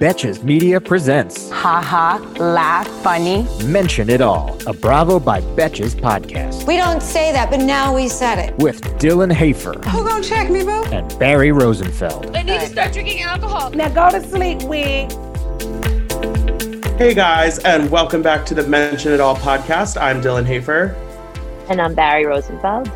[0.00, 3.46] Betches Media presents Ha ha, laugh, funny.
[3.64, 8.08] Mention It All, a Bravo by Betches podcast We don't say that, but now we
[8.08, 8.56] said it.
[8.58, 10.84] with Dylan Hafer Who gonna check me, boo?
[10.92, 12.34] and Barry Rosenfeld.
[12.36, 13.70] I need to start drinking alcohol.
[13.70, 15.10] Now go to sleep, wig.
[16.98, 20.00] Hey guys, and welcome back to the Mention It All podcast.
[20.00, 20.94] I'm Dylan Hafer,
[21.68, 22.90] And I'm Barry Rosenfeld.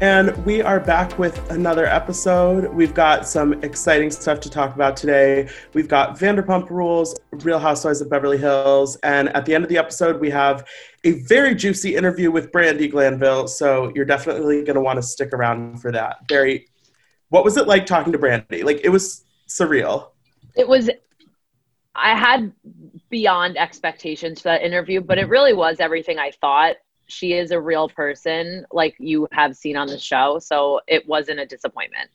[0.00, 2.72] And we are back with another episode.
[2.72, 5.48] We've got some exciting stuff to talk about today.
[5.74, 9.76] We've got Vanderpump Rules, Real Housewives of Beverly Hills, and at the end of the
[9.76, 10.64] episode, we have
[11.02, 13.48] a very juicy interview with Brandi Glanville.
[13.48, 16.28] So you're definitely going to want to stick around for that.
[16.28, 16.68] Barry,
[17.30, 18.62] what was it like talking to Brandi?
[18.62, 20.10] Like it was surreal.
[20.54, 20.88] It was,
[21.96, 22.52] I had
[23.10, 26.76] beyond expectations for that interview, but it really was everything I thought.
[27.08, 30.38] She is a real person, like you have seen on the show.
[30.38, 32.10] So it wasn't a disappointment.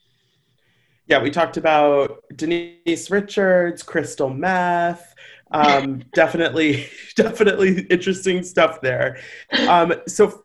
[1.06, 5.14] Yeah, we talked about Denise Richards, crystal meth.
[5.50, 9.18] Um, definitely, definitely interesting stuff there.
[9.68, 10.44] Um, so,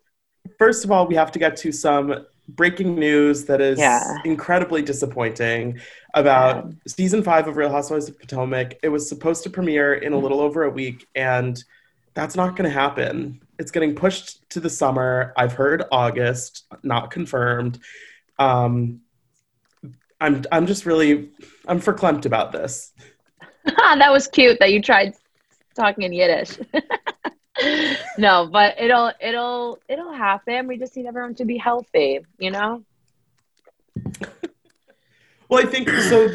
[0.58, 4.18] first of all, we have to get to some breaking news that is Yeah.
[4.26, 5.80] incredibly disappointing
[6.14, 8.74] about season five of Real Housewives of Potomac.
[8.84, 11.64] It was supposed to premiere in a little over a week, and
[12.14, 13.42] that's not going to happen.
[13.58, 15.34] It's getting pushed to the summer.
[15.38, 17.80] I've heard August, not confirmed.
[18.38, 19.02] Um,
[20.22, 21.30] I'm I'm just really
[21.68, 22.94] I'm verklempt about this.
[23.66, 25.14] that was cute that you tried
[25.76, 26.58] talking in Yiddish.
[28.18, 30.68] no, but it'll it'll it'll happen.
[30.68, 32.84] We just need everyone to be healthy, you know?
[35.50, 36.30] Well, I think so.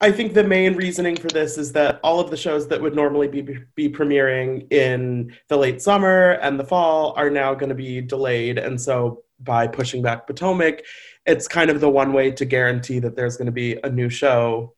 [0.00, 2.94] I think the main reasoning for this is that all of the shows that would
[2.94, 3.42] normally be
[3.74, 8.58] be premiering in the late summer and the fall are now going to be delayed,
[8.58, 10.82] and so by pushing back Potomac,
[11.26, 14.08] it's kind of the one way to guarantee that there's going to be a new
[14.08, 14.74] show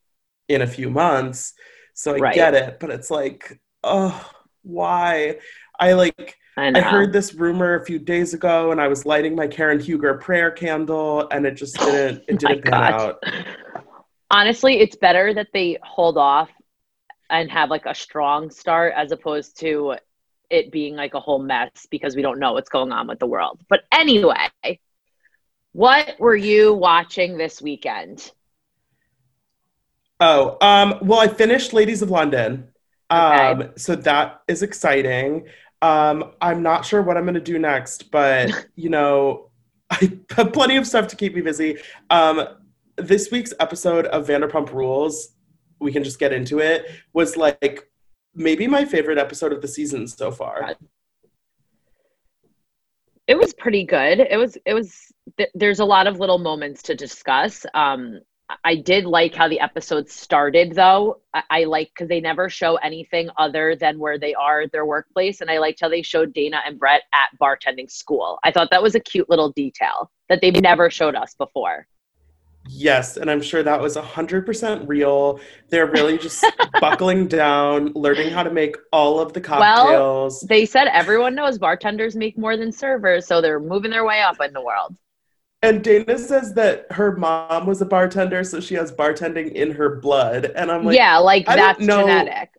[0.48, 1.54] in a few months.
[1.94, 2.34] So I Right.
[2.34, 4.28] get it, but it's like, oh,
[4.62, 5.38] why?
[5.78, 6.36] I like.
[6.56, 6.68] I.
[6.74, 10.14] I heard this rumor a few days ago, and I was lighting my Karen Huger
[10.14, 12.22] prayer candle, and it just didn't.
[12.28, 12.90] It Oh didn't pan God.
[12.90, 13.16] out.
[14.32, 16.50] Honestly, it's better that they hold off
[17.30, 19.96] and have like a strong start as opposed to
[20.50, 23.26] it being like a whole mess because we don't know what's going on with the
[23.26, 23.60] world.
[23.68, 24.48] But anyway,
[25.72, 28.30] what were you watching this weekend?
[30.20, 32.68] Oh, um, well, I finished Ladies of London.
[33.10, 33.70] Um, Okay.
[33.76, 35.46] so that is exciting.
[35.82, 39.50] Um, I'm not sure what I'm going to do next, but you know,
[39.90, 41.78] I have plenty of stuff to keep me busy.
[42.08, 42.46] Um,
[42.96, 45.34] this week's episode of Vanderpump Rules,
[45.80, 47.90] we can just get into it, was like
[48.34, 50.74] maybe my favorite episode of the season so far.
[53.26, 54.20] It was pretty good.
[54.20, 57.64] It was it was th- there's a lot of little moments to discuss.
[57.74, 58.20] Um
[58.64, 61.20] I did like how the episode started though.
[61.32, 64.84] I, I like because they never show anything other than where they are at their
[64.84, 65.40] workplace.
[65.40, 68.38] And I liked how they showed Dayna and Brett at bartending school.
[68.44, 71.86] I thought that was a cute little detail that they've never showed us before.
[72.68, 75.40] Yes, and I'm sure that was 100% real.
[75.68, 76.44] They're really just
[76.80, 80.40] buckling down, learning how to make all of the cocktails.
[80.42, 84.40] They said everyone knows bartenders make more than servers, so they're moving their way up
[84.40, 84.96] in the world.
[85.62, 89.96] And Dayna says that her mom was a bartender, so she has bartending in her
[90.00, 90.46] blood.
[90.56, 92.50] And I'm like, yeah, like I that's genetic.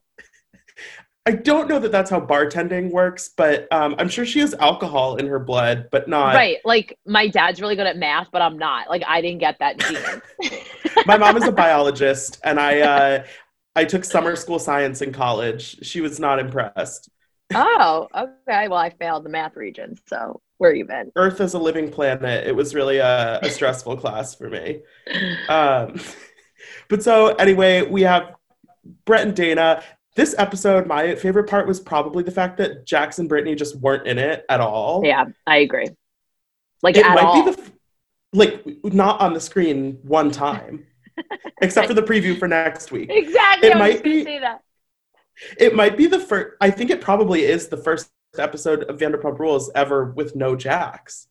[1.25, 5.15] I don't know that that's how bartending works, but um, I'm sure she has alcohol
[5.15, 6.35] in her blood, but not.
[6.35, 6.57] Right.
[6.65, 8.89] Like my dad's really good at math, but I'm not.
[8.89, 10.59] Like I didn't get that gene.
[11.05, 13.23] My mom is a biologist, and I uh,
[13.75, 15.83] I took summer school science in college.
[15.85, 17.09] She was not impressed.
[17.53, 18.67] oh, okay.
[18.67, 19.97] Well, I failed the math region.
[20.07, 21.11] So where you been?
[21.15, 22.47] Earth is a living planet.
[22.47, 24.81] It was really a, a stressful class for me.
[25.49, 25.99] Um,
[26.87, 28.35] but so anyway, we have
[29.05, 29.83] Brett and Dayna.
[30.15, 34.05] This episode, my favorite part was probably the fact that Jax and Brittany just weren't
[34.07, 35.01] in it at all.
[35.03, 35.87] Yeah, I agree.
[36.83, 37.43] Like it at might all.
[37.43, 37.71] be the f-
[38.31, 40.85] like not on the screen one time,
[41.61, 43.09] except for the preview for next week.
[43.11, 43.69] exactly.
[43.69, 44.61] it I might be- say that.
[45.57, 46.55] It might be the first.
[46.61, 51.27] I think it probably is the first episode of Vanderpump Rules ever with no Jax.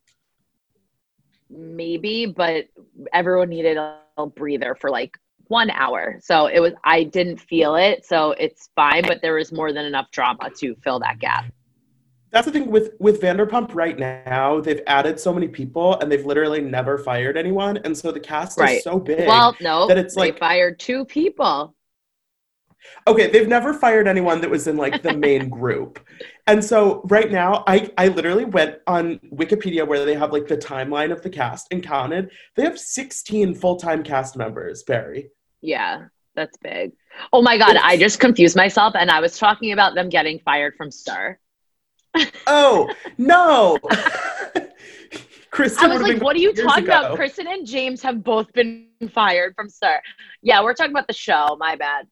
[1.49, 2.67] Maybe, but
[3.12, 5.17] everyone needed a, a breather for like
[5.53, 6.19] one hour.
[6.21, 9.85] So it was I didn't feel it, so it's fine, but there was more than
[9.85, 11.45] enough drama to fill that gap.
[12.31, 14.59] That's the thing with with Vanderpump right now.
[14.61, 18.59] They've added so many people, and they've literally never fired anyone, and so the cast
[18.59, 18.79] Right.
[18.79, 19.29] is so big.
[19.29, 21.75] Well, no, that it's they like- fired two people.
[23.07, 26.01] okay, they've never fired anyone that was in like the main group,
[26.47, 30.57] and so right now, I I literally went on Wikipedia where they have like the
[30.57, 32.31] timeline of the cast and counted.
[32.57, 34.83] They have sixteen full time cast members.
[34.85, 35.29] Barry.
[35.62, 36.93] Yeah, that's big.
[37.32, 40.75] Oh my god, I just confused myself, and I was talking about them getting fired
[40.76, 41.38] from Star.
[42.47, 43.79] Oh no.
[45.50, 47.17] Kristen I was like, "What are you talking about?" ago.
[47.17, 50.03] Kristen and James have both been fired from Star.
[50.43, 51.56] Yeah, we're talking about the show.
[51.59, 52.06] My bad.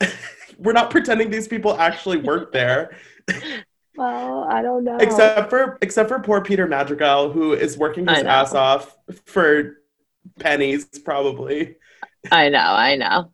[0.58, 2.96] We're not pretending these people actually work there.
[3.94, 4.96] Well, I don't know.
[4.96, 8.96] except for except for poor Peter Madrigal, who is working his ass off
[9.26, 9.80] for
[10.40, 11.76] pennies, probably.
[12.30, 13.32] I know, I know.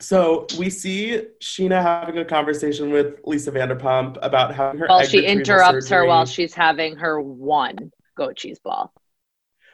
[0.00, 4.86] So we see Scheana having a conversation with Lisa Vanderpump about having her.
[4.88, 8.92] Well, she interrupts her while she's having her one goat cheese ball.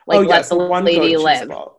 [0.06, 1.49] Like, oh let yes, the one lady goat cheese live.
[1.49, 1.77] ball.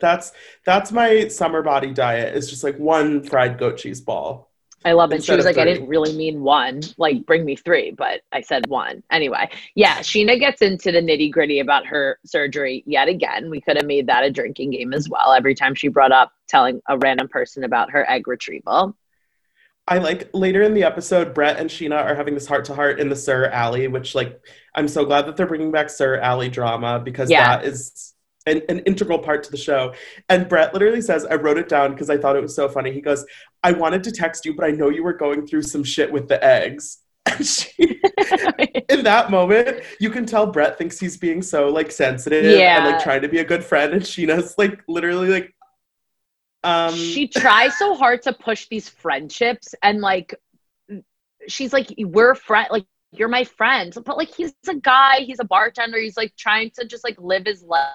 [0.00, 0.32] That's
[0.64, 2.36] that's my summer body diet.
[2.36, 4.47] Is just like one fried goat cheese ball.
[4.84, 5.24] I love it.
[5.24, 8.66] She was like, I didn't really mean one, like bring me three, but I said
[8.68, 9.02] one.
[9.10, 13.50] Anyway, yeah, Scheana gets into the nitty gritty about her surgery yet again.
[13.50, 15.32] We could have made that a drinking game as well.
[15.32, 18.96] Every time she brought up telling a random person about her egg retrieval.
[19.88, 23.00] I like later in the episode, Brett and Scheana are having this heart to heart
[23.00, 24.40] in the SUR Alley, which like
[24.74, 27.56] I'm so glad that they're bringing back SUR Alley drama because Yeah.
[27.56, 28.14] that is
[28.48, 29.94] an, an integral part to the show.
[30.28, 32.92] And Brett literally says, I wrote it down because I thought it was so funny.
[32.92, 33.24] He goes,
[33.62, 36.28] I wanted to text you, but I know you were going through some shit with
[36.28, 36.98] the eggs.
[37.42, 37.70] She,
[38.88, 43.02] in that moment, you can tell Brett thinks he's being so like sensitive and like
[43.02, 43.92] trying to be a good friend.
[43.92, 45.54] And Scheana's like literally like,
[46.64, 50.34] um, she tries so hard to push these friendships and like
[51.46, 55.44] she's like we're friend like you're my friend but like he's a guy he's a
[55.44, 57.88] bartender he's like trying to just like live his life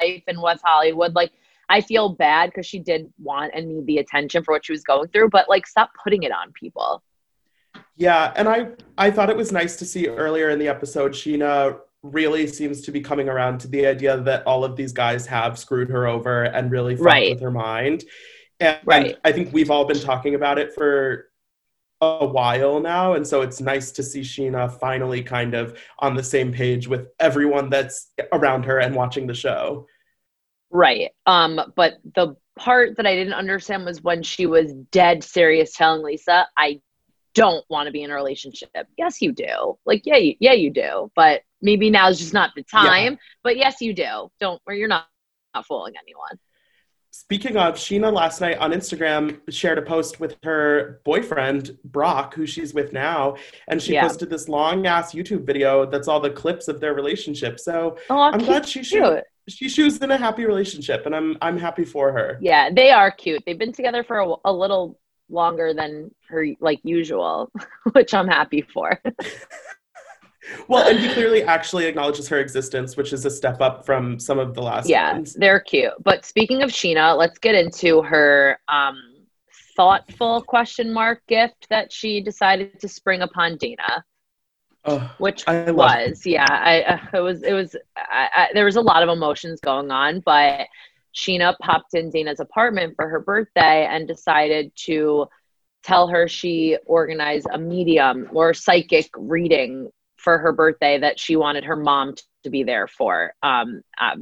[0.00, 1.32] in west hollywood like
[1.68, 4.82] i feel bad because she did want and need the attention for what she was
[4.82, 7.02] going through but like stop putting it on people
[7.96, 11.78] Yeah, and I I thought it was nice to see earlier in the episode Scheana
[12.02, 15.58] really seems to be coming around to the idea that all of these guys have
[15.58, 17.30] screwed her over and really fucked Right.
[17.30, 18.04] with her mind.
[18.60, 19.06] And, Right.
[19.12, 21.28] and I think we've all been talking about it for
[22.02, 26.22] a while now, and so it's nice to see Scheana finally kind of on the
[26.22, 29.86] same page with everyone that's around her and watching the show.
[30.70, 31.10] Right.
[31.26, 36.02] Um, but the part that I didn't understand was when she was dead serious telling
[36.02, 36.80] Lisa, I
[37.34, 38.70] don't want to be in a relationship.
[38.98, 39.78] Yes, you do.
[39.86, 41.10] Like, yeah, you, yeah, you do.
[41.14, 43.18] But maybe now is just not the time.
[43.44, 44.30] But yes, you do.
[44.40, 45.06] Don't or you're not,
[45.54, 46.38] not fooling anyone.
[47.16, 52.46] Speaking of, Scheana last night on Instagram shared a post with her boyfriend, Brock, who
[52.46, 53.36] she's with now.
[53.68, 54.08] And she Yeah.
[54.08, 57.60] posted this long ass YouTube video that's all the clips of their relationship.
[57.60, 58.46] So Oh, I'm cute.
[58.46, 59.24] glad she cute.
[59.46, 62.38] she she's in a happy relationship and I'm I'm happy for her.
[62.40, 63.42] Yeah, they are cute.
[63.44, 64.98] They've been together for a, a little
[65.28, 67.52] longer than her like usual,
[67.92, 68.98] which I'm happy for.
[70.68, 74.38] Well, and he clearly actually acknowledges her existence, which is a step up from some
[74.38, 75.34] of the last yeah, ones.
[75.34, 75.92] they're cute.
[76.02, 79.00] But speaking of Scheana, let's get into her um,
[79.76, 84.02] thoughtful question mark gift that she decided to spring upon Dayna,
[84.84, 88.76] Oh, which I was yeah, I uh, it was it was I, I, there was
[88.76, 90.66] a lot of emotions going on, but
[91.14, 95.28] Scheana popped in Dayna's apartment for her birthday and decided to
[95.84, 99.90] tell her she organized a medium or psychic reading
[100.22, 102.14] for her birthday that she wanted her mom
[102.44, 103.34] to be there for.
[103.42, 104.16] Um, uh,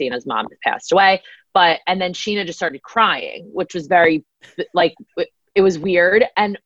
[0.00, 1.22] Dayna's mom passed away,
[1.54, 4.24] but and then Scheana just started crying, which was very
[4.74, 4.94] like
[5.54, 6.24] it was weird.
[6.36, 6.58] And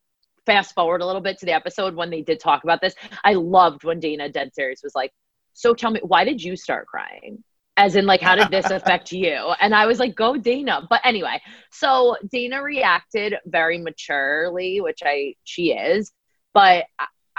[0.46, 2.94] fast forward a little bit to the episode when they did talk about this,
[3.24, 5.12] I loved when Dayna dead serious was like,
[5.52, 7.44] "So tell me, why did you start crying?"
[7.76, 9.54] As in, like, how did this affect you?
[9.58, 10.86] And I was like, go Dayna.
[10.90, 16.12] But anyway, so Dayna reacted very maturely, which I she is,
[16.52, 16.84] but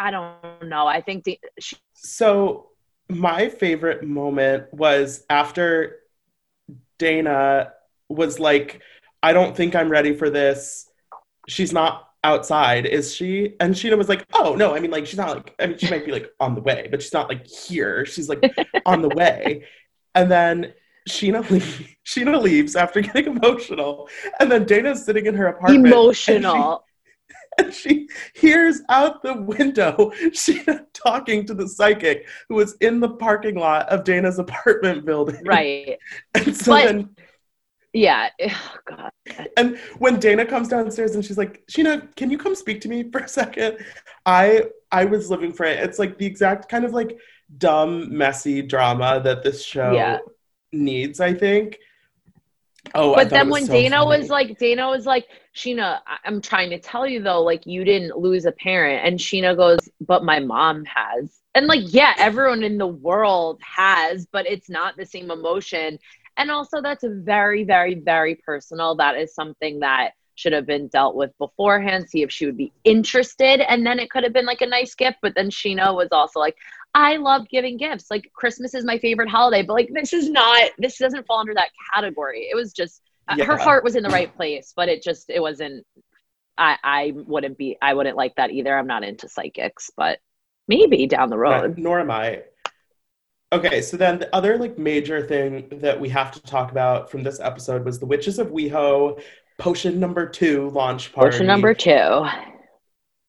[0.06, 0.88] I, don't know.
[0.88, 2.70] I think the, she, So
[3.10, 5.98] my favorite moment was after
[7.00, 7.72] Dayna
[8.10, 8.82] was like,
[9.24, 10.88] I don't think I'm ready for this.
[11.48, 13.56] She's not outside, is she?
[13.60, 15.90] And Scheana was like, Oh no, I mean like she's not like I mean she
[15.90, 18.06] might be like on the way, but she's not like here.
[18.06, 18.44] She's like
[18.86, 19.66] on the way.
[20.16, 20.74] And then
[21.10, 24.10] Scheana leaves, Scheana leaves after getting emotional.
[24.40, 25.88] And then Dayna's sitting in her apartment.
[25.88, 26.86] emotional.
[27.58, 33.10] and she hears out the window Scheana talking to the psychic who was in the
[33.10, 35.44] parking lot of Dayna's apartment building.
[35.46, 35.98] right.
[36.36, 37.10] And so But- then
[37.94, 38.30] Yeah.
[38.40, 39.12] Eh, oh, God.
[39.58, 43.10] And when Dayna comes downstairs and she's like, Scheana, can you come speak to me
[43.12, 43.78] for a second?
[44.26, 45.80] I I was living for it.
[45.80, 47.18] It's like the exact kind of like
[47.58, 50.20] dumb, messy drama that this show Yeah.
[50.72, 51.80] needs, I think.
[52.96, 54.20] Oh, but then when so Dayna funny.
[54.20, 58.18] was like, Dayna was like, Scheana, I'm trying to tell you though, like you didn't
[58.18, 59.06] lose a parent.
[59.06, 61.42] And Scheana goes, but my mom has.
[61.54, 66.00] And like, yeah, everyone in the world has, but it's not the same emotion.
[66.38, 68.96] And also, that's very, very, very personal.
[68.96, 72.10] That is something that should have been dealt with beforehand.
[72.10, 73.60] See if she would be interested.
[73.70, 75.18] And then it could have been like a nice gift.
[75.22, 76.56] But then Scheana was also like,
[76.94, 78.12] I love giving gifts.
[78.12, 81.54] Like Christmas is my favorite holiday, but like this is not, this doesn't fall under
[81.54, 82.48] that category.
[82.52, 85.40] It was just, uh, her heart was in the right place, but it just, it
[85.40, 85.86] wasn't,
[86.58, 88.78] I, I wouldn't be, I wouldn't like that either.
[88.78, 90.20] I'm not into psychics, but
[90.68, 91.78] maybe down the Right, road.
[91.78, 92.44] nor am I.
[93.54, 97.24] Okay, so then the other like major thing that we have to talk about from
[97.24, 99.22] this episode was the Witches of WeHo
[99.58, 101.32] potion number two launch party.
[101.32, 102.26] Potion number two.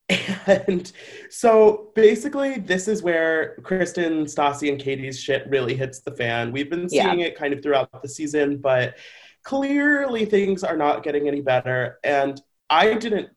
[0.47, 0.91] And
[1.31, 6.53] so basically, this is where Kristen, Stassi, and Katie's shit really hits the fan.
[6.53, 7.05] We've been Yeah.
[7.05, 8.97] seeing it kind of throughout the season, but
[9.45, 11.99] clearly things are not getting any better.
[12.05, 12.41] And
[12.71, 13.31] I didn't,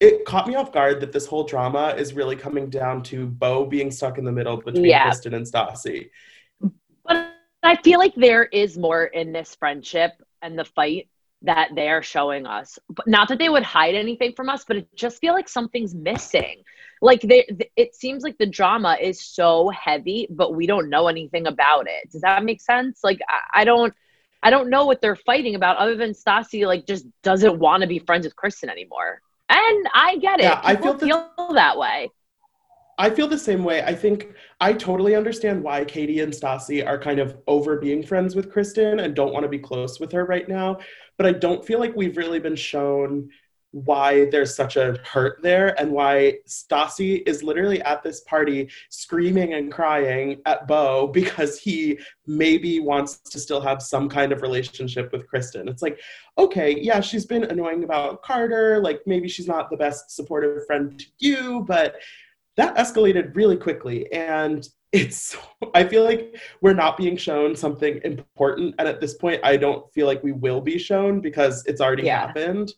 [0.00, 3.64] it caught me off guard that this whole drama is really coming down to Beau
[3.66, 5.04] being stuck in the middle between Yeah.
[5.04, 6.10] Kristen and Stassi.
[7.04, 10.12] But I feel like there is more in this friendship
[10.42, 11.08] and the fight
[11.42, 12.78] that they are showing us.
[12.88, 15.94] But not that they would hide anything from us, but it just feel like something's
[15.94, 16.62] missing.
[17.00, 21.08] Like they, th- it seems like the drama is so heavy, but we don't know
[21.08, 22.10] anything about it.
[22.10, 23.00] Does that make sense?
[23.02, 23.94] Like I, I don't,
[24.42, 27.86] I don't know what they're fighting about, other than Stassi like just doesn't want to
[27.86, 29.20] be friends with Kristen anymore.
[29.48, 30.44] And I get it.
[30.44, 32.10] Yeah, I feel feel that way.
[33.00, 33.82] I feel the same way.
[33.82, 38.36] I think I totally understand why Katie and Stassi are kind of over being friends
[38.36, 40.80] with Kristen and don't want to be close with her right now.
[41.16, 43.30] But I don't feel like we've really been shown
[43.70, 49.54] why there's such a hurt there and why Stassi is literally at this party screaming
[49.54, 55.10] and crying at Beau because he maybe wants to still have some kind of relationship
[55.10, 55.68] with Kristen.
[55.68, 55.98] It's like,
[56.36, 58.78] okay, yeah, she's been annoying about Carter.
[58.78, 61.94] Like maybe she's not the best supportive friend to you, but
[62.60, 65.36] that escalated really quickly and it's
[65.74, 69.82] i feel like we're not being shown something important and at this point i don't
[69.94, 72.26] feel like we will be shown because it's already Yeah.
[72.26, 72.72] happened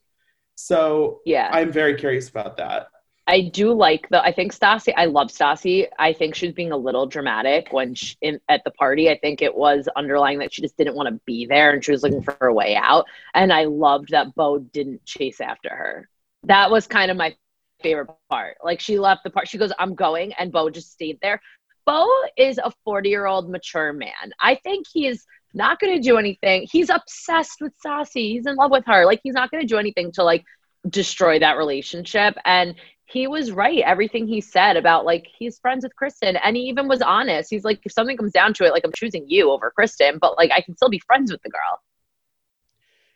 [0.54, 1.48] so Yeah.
[1.52, 2.86] i'm very curious about that
[3.28, 4.20] I do like the.
[4.20, 4.92] I think Stassi.
[4.96, 5.86] I love Stassi.
[5.96, 9.08] I think she's being a little dramatic when she, in, at the party.
[9.10, 11.92] I think it was underlying that she just didn't want to be there and she
[11.92, 13.06] was looking for a way out.
[13.32, 16.08] And I loved that Beau didn't chase after her.
[16.44, 17.36] That was kind of my
[17.82, 18.56] favorite part.
[18.62, 19.48] Like she left the part.
[19.48, 21.40] She goes, "I'm going," and Beau just stayed there.
[21.84, 24.32] Beau is a 40 year old mature man.
[24.40, 25.24] I think he is
[25.54, 26.66] not going to do anything.
[26.70, 28.32] He's obsessed with Sassy.
[28.32, 29.04] He's in love with her.
[29.04, 30.44] Like he's not going to do anything to like
[30.88, 32.34] destroy that relationship.
[32.44, 32.74] And
[33.04, 33.80] he was right.
[33.80, 37.50] Everything he said about like he's friends with Kristen, and he even was honest.
[37.50, 40.36] He's like, if something comes down to it, like I'm choosing you over Kristen, but
[40.36, 41.80] like I can still be friends with the girl.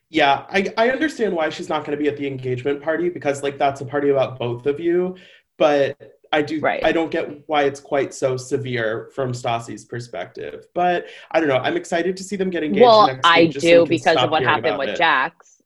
[0.08, 3.42] Yeah i, I understand why she's not going to be at the engagement party because
[3.42, 5.16] like that's a party about both of you
[5.58, 6.60] but I do.
[6.60, 6.84] Right.
[6.84, 11.56] I don't get why it's quite so severe from Stassi's perspective, but I don't know.
[11.56, 12.82] I'm excited to see them get engaged.
[12.82, 14.98] Well, I so do we because of what happened with it.
[14.98, 15.62] Jax.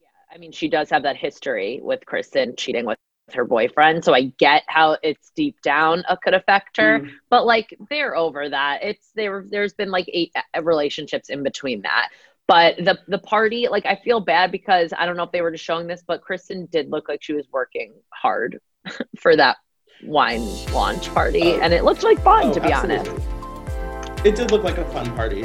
[0.00, 2.98] Yeah, I mean, she does have that history with Kristen cheating with
[3.34, 7.00] her boyfriend, so I get how it's deep down uh, could affect her.
[7.00, 7.10] Mm.
[7.28, 8.82] But like, they're over that.
[8.82, 9.44] It's there.
[9.48, 12.08] There's been like eight uh, relationships in between that.
[12.48, 15.50] But the the party, like, I feel bad because I don't know if they were
[15.52, 18.58] just showing this, but Kristen did look like she was working hard
[19.20, 19.58] for that
[20.02, 21.60] wine launch party, Oh.
[21.60, 23.10] and it looked like fun, Oh, to be absolutely.
[23.10, 24.26] honest.
[24.26, 25.44] It did look like a fun party.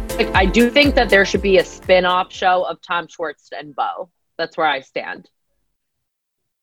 [0.19, 4.09] I do think that there should be a spin-off show of Tom Schwartz and Beau.
[4.37, 5.29] That's where I stand.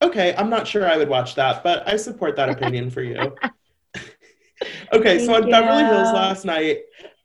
[0.01, 3.35] Okay, I'm not sure I would watch that, but I support that opinion for you.
[4.93, 6.79] okay, so on Beverly Hills last night,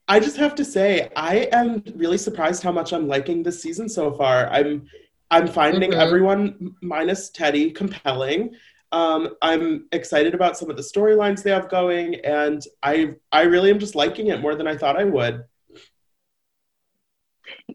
[0.09, 3.89] I just have to say I am really surprised how much I'm liking this season
[3.89, 4.49] so far.
[4.49, 4.87] I'm
[5.31, 5.99] I'm finding Mhm.
[5.99, 8.55] everyone minus Teddi compelling.
[8.93, 13.71] Um, I'm excited about some of the storylines they have going, and I I really
[13.71, 15.45] am just liking it more than I thought I would.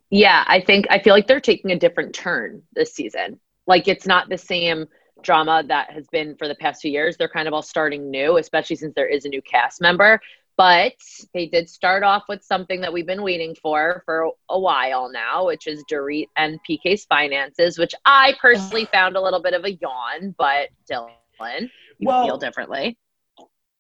[0.10, 3.40] Yeah, I think I feel like they're taking a different turn this season.
[3.68, 4.88] Like it's not the same
[5.22, 7.18] drama that has been for the past few years.
[7.18, 10.20] They're kind of all starting new, especially since there is a new cast member.
[10.58, 10.96] But
[11.34, 15.46] they did start off with something that we've been waiting for for a while now,
[15.46, 19.72] which is Dorit and PK's finances, which I personally found a little bit of a
[19.72, 20.36] yawn.
[20.38, 22.98] But Dylan, you Well- feel differently.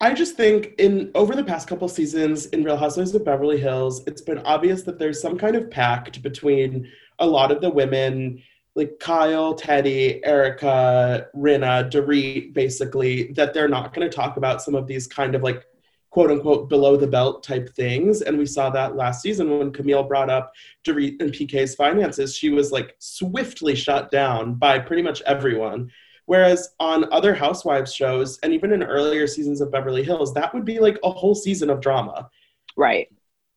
[0.01, 4.01] I just think in over the past couple seasons in Real Housewives of Beverly Hills,
[4.07, 6.89] it's been obvious that there's some kind of pact between
[7.19, 8.41] a lot of the women,
[8.75, 14.73] like Kyle, Teddi, Erika, Rinna, Dorit, basically, that they're not going to talk about some
[14.73, 15.65] of these kind of like
[16.11, 18.21] quote unquote below the belt type things.
[18.21, 20.53] And we saw that last season when Camille brought up
[20.85, 22.33] Dorit and PK's finances.
[22.33, 25.91] She was like swiftly shut down by pretty much everyone.
[26.29, 30.63] Whereas on other housewives shows, and even in earlier seasons of Beverly Hills, that would
[30.63, 32.29] be like a whole season of drama.
[32.77, 33.07] Right.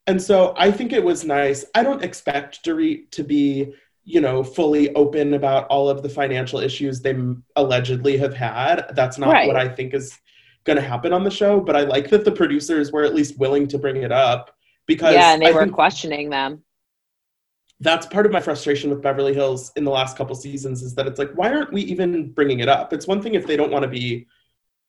[0.07, 1.67] And so I think it was nice.
[1.75, 3.75] I don't expect Dorit to be,
[4.05, 7.14] you know, fully open about all of the financial issues they
[7.57, 8.87] allegedly have had.
[8.95, 9.47] That's not Right.
[9.47, 10.19] what I think is
[10.65, 11.61] going to happen on the show.
[11.61, 14.50] But I like that the producers were at least willing to bring it up
[14.87, 16.63] because Yeah, and they I were questioning them.
[17.82, 21.06] That's part of my frustration with Beverly Hills in the last couple seasons is that
[21.08, 22.92] it's like, why aren't we even bringing it up?
[22.92, 24.26] It's one thing if they don't want to be,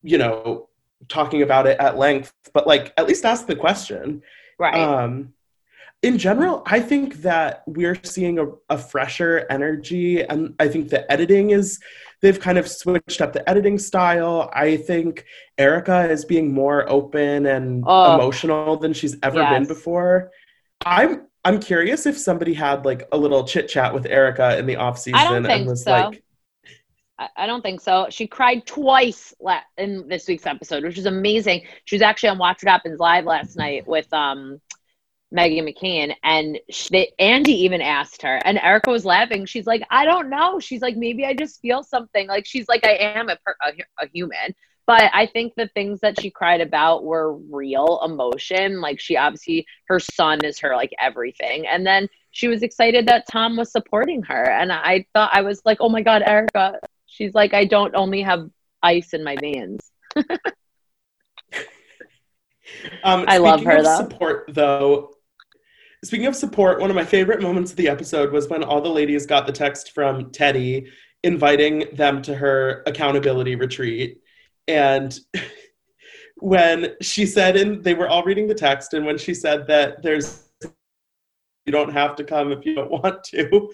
[0.03, 0.69] you know,
[1.10, 4.21] talking about it at length, but like at least ask the question.
[4.60, 4.75] Right.
[4.75, 5.34] Um,
[6.03, 11.10] in general, I think that we're seeing a, a fresher energy, and I think the
[11.12, 11.79] editing is,
[12.21, 14.51] they've kind of switched up the editing style.
[14.53, 15.25] I think
[15.58, 18.15] Erika is being more open and Oh.
[18.15, 20.29] emotional than she's ever been before.
[20.86, 24.77] I'm I'm curious if somebody had like a little chit chat with Erika in the
[24.77, 25.91] off season I don't and think was so.
[25.91, 26.23] like,
[27.38, 28.08] I, don't think so.
[28.10, 31.63] She cried twice la- in this week's episode, which is amazing.
[31.86, 34.60] She was actually on Watch What Happens Live last night with um,
[35.36, 39.45] Meghan McCain, and sh they, Andy even asked her, and Erika was laughing.
[39.45, 40.60] She's like, I don't know.
[40.60, 42.27] She's like, maybe I just feel something.
[42.27, 44.56] Like she's like, I am a, per- a, a human.
[44.86, 48.82] But I think the things that she cried about were real emotion.
[48.82, 51.65] Like she obviously, her son is her like everything.
[51.67, 54.43] And then she was excited that Tom was supporting her.
[54.50, 56.80] And I thought, I was like, oh my God, Erika.
[57.06, 58.50] She's like, I don't only have
[58.82, 59.80] ice in my veins.
[63.04, 63.98] Um, I love speaking her, of though.
[63.98, 65.13] Support though.
[66.04, 68.89] Speaking of support, one of my favorite moments of the episode was when all the
[68.89, 70.88] ladies got the text from Teddi
[71.24, 74.22] inviting them to her accountability retreat,
[74.67, 75.17] and
[76.38, 80.02] when she said, and they were all reading the text, and when she said that
[80.04, 80.49] there's
[81.65, 83.71] you don't have to come if you don't want to,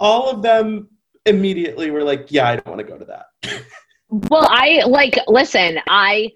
[0.00, 0.88] all of them
[1.26, 3.62] immediately were like, "Yeah, I don't want to go to that."
[4.08, 6.32] Well, I like, listen, I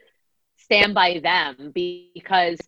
[0.56, 2.58] stand by them because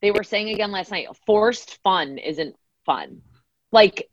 [0.00, 3.20] they were saying again last night forced fun isn't fun.
[3.72, 4.08] Like,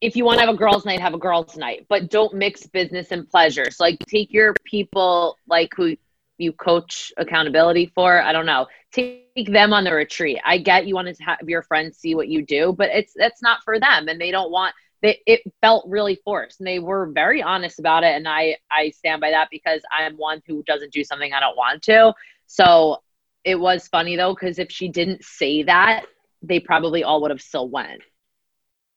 [0.00, 2.66] if you want to have a girls' night, have a girls' night, but don't mix
[2.66, 3.70] business and pleasure.
[3.70, 5.96] So, like, take your people, like, who
[6.38, 8.22] you coach accountability for.
[8.22, 8.66] I don't know.
[8.92, 10.38] Take them on the retreat.
[10.44, 13.42] I get you want to have your friends see what you do, but it's that's
[13.42, 14.74] not for them, and they don't want.
[15.02, 18.14] They, it felt really forced, and they were very honest about it.
[18.14, 21.56] And I I stand by that because I'm one who doesn't do something I don't
[21.56, 22.14] want to.
[22.46, 23.02] So
[23.44, 26.06] it was funny though, because if she didn't say that,
[26.42, 28.02] they probably all would have still went.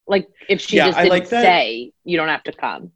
[0.08, 1.42] Like if she Yeah, just I didn't like that.
[1.42, 2.92] say you don't have to come.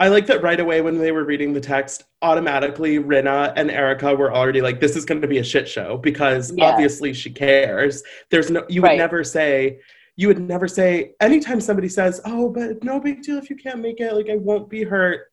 [0.00, 4.14] I like that right away when they were reading the text, automatically Rinna and Erika
[4.14, 6.64] were already like, this is going to be a shit show because Yeah.
[6.64, 8.02] obviously she cares.
[8.30, 8.98] There's no, you would Right.
[8.98, 9.80] never say,
[10.16, 13.80] you would never say, anytime somebody says, oh, but no big deal if you can't
[13.80, 15.28] make it, like I won't be hurt.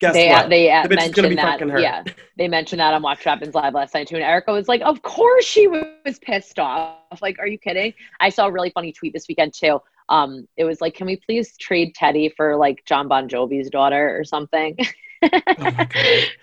[0.00, 0.48] Guess they what?
[0.50, 1.80] they uh, the bitch is gonna be mentioned that.
[1.80, 1.82] fucking.
[1.82, 2.02] Yeah,
[2.36, 4.16] they mentioned that on Watch What Happens Live last night too.
[4.16, 6.98] And Erika was like, "Of course she was pissed off.
[7.22, 9.80] Like, are you kidding?" I saw a really funny tweet this weekend too.
[10.08, 14.18] Um, it was like, "Can we please trade Teddi for like Jon Bon Jovi's daughter
[14.18, 14.76] or something?"
[15.32, 15.88] Oh my God.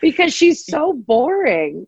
[0.01, 1.85] because she's so boring.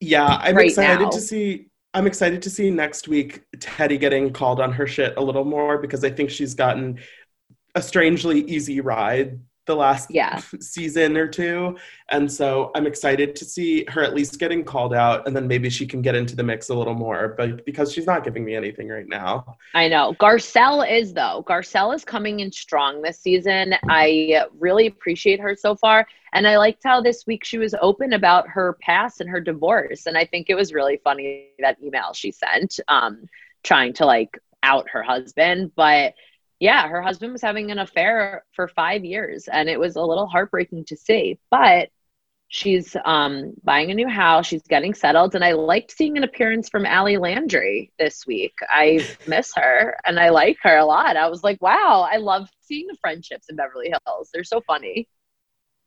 [0.00, 1.10] Yeah, I'm right excited now.
[1.10, 1.66] to see.
[1.92, 5.76] I'm excited to see next week Teddi getting called on her shit a little more
[5.76, 7.00] because I think she's gotten
[7.74, 10.40] a strangely easy ride the last Yeah.
[10.60, 11.76] season or two.
[12.10, 15.70] And so I'm excited to see her at least getting called out and then maybe
[15.70, 17.34] she can get into the mix a little more.
[17.36, 19.56] But because she's not giving me anything right now.
[19.74, 20.14] I know.
[20.20, 21.44] Garcelle is though.
[21.48, 23.74] Garcelle is coming in strong this season.
[23.88, 26.06] I really appreciate her so far.
[26.32, 30.06] And I liked how this week she was open about her past and her divorce.
[30.06, 33.28] And I think it was really funny that email she sent, um,
[33.62, 35.72] trying to like out her husband.
[35.74, 36.14] But
[36.60, 40.26] yeah, her husband was having an affair for five years and it was a little
[40.26, 41.38] heartbreaking to see.
[41.50, 41.88] But
[42.48, 46.68] she's um, buying a new house, she's getting settled, and I liked seeing an appearance
[46.68, 48.54] from Ali Landry this week.
[48.68, 51.16] I miss her and I like her a lot.
[51.16, 54.30] I was like, wow, I love seeing the friendships in Beverly Hills.
[54.32, 55.08] They're so funny.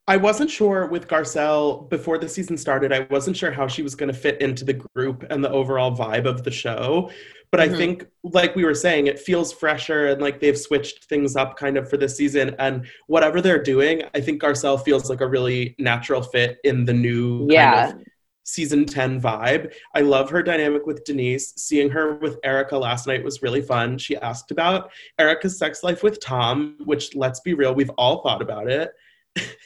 [0.07, 2.91] I wasn't sure with Garcelle before the season started.
[2.91, 5.95] I wasn't sure how she was going to fit into the group and the overall
[5.95, 7.09] vibe of the show.
[7.51, 7.63] But Mhm.
[7.63, 11.55] I think, like we were saying, it feels fresher and like they've switched things up
[11.55, 12.53] kind of for this season.
[12.59, 16.93] And whatever they're doing, I think Garcelle feels like a really natural fit in the
[16.93, 17.91] new Yeah.
[17.91, 18.07] kind of
[18.43, 19.71] season 10 vibe.
[19.95, 21.53] I love her dynamic with Denise.
[21.55, 23.97] Seeing her with Erika last night was really fun.
[23.97, 28.41] She asked about Erika's sex life with Tom, which let's be real, we've all thought
[28.41, 28.91] about it.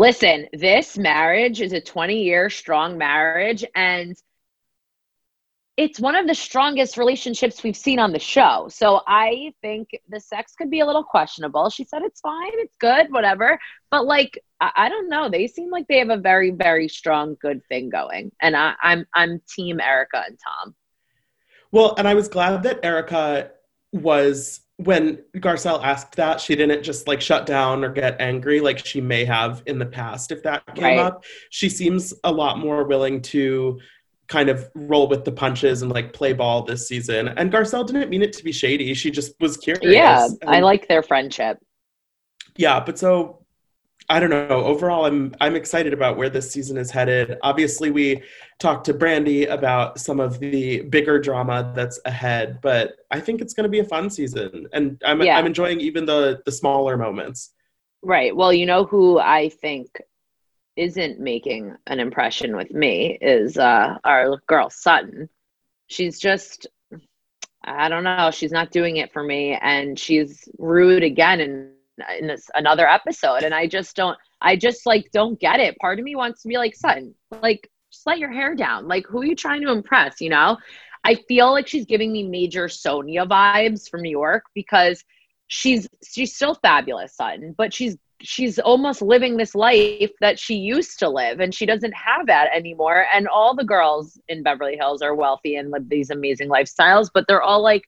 [0.00, 4.16] Listen, this marriage is a 20 year strong marriage, and
[5.76, 8.68] it's one of the strongest relationships we've seen on the show.
[8.70, 11.68] So I think the sex could be a little questionable.
[11.68, 13.58] She said it's fine, it's good, whatever.
[13.90, 15.28] But like, I, I don't know.
[15.28, 18.32] They seem like they have a very, very strong, good thing going.
[18.40, 20.74] And I, I'm I'm team Erika and Tom.
[21.72, 23.50] Well, and I was glad that Erika
[23.92, 28.84] was when Garcelle asked that, she didn't just like shut down or get angry like
[28.84, 30.98] she may have in the past if that came Right.
[30.98, 31.24] up.
[31.50, 33.78] She seems a lot more willing to
[34.28, 37.28] kind of roll with the punches and like play ball this season.
[37.28, 38.94] And Garcelle didn't mean it to be shady.
[38.94, 39.82] She just was curious.
[39.92, 41.58] Yeah, I like their friendship.
[42.56, 43.39] yeah, but so
[44.10, 44.64] I don't know.
[44.64, 47.38] Overall, I'm I'm excited about where this season is headed.
[47.42, 48.22] Obviously, we
[48.58, 53.54] talked to Brandi about some of the bigger drama that's ahead, but I think it's
[53.54, 55.38] going to be a fun season, and I'm Yeah.
[55.38, 57.52] I'm enjoying even the the smaller moments.
[58.02, 58.34] Right.
[58.34, 60.02] Well, you know who I think
[60.74, 65.28] isn't making an impression with me is uh, our girl Sutton.
[65.86, 66.66] She's just,
[67.62, 71.72] I don't know, she's not doing it for me, and she's rude again in
[72.18, 75.78] in this another episode, and I just don't, I just like don't get it.
[75.78, 78.88] Part of me wants to be like Sutton, like just let your hair down.
[78.88, 80.20] Like who are you trying to impress?
[80.20, 80.56] You know,
[81.04, 85.04] I feel like she's giving me major Sonja vibes from New York because
[85.48, 90.98] she's she's still fabulous Sutton, but she's she's almost living this life that she used
[90.98, 95.02] to live and she doesn't have that anymore and all the girls in Beverly Hills
[95.02, 97.84] are wealthy and live these amazing lifestyles but they're all like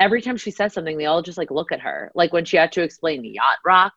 [0.00, 2.56] every time she says something they all just like look at her like when she
[2.56, 3.92] had to explain yacht rock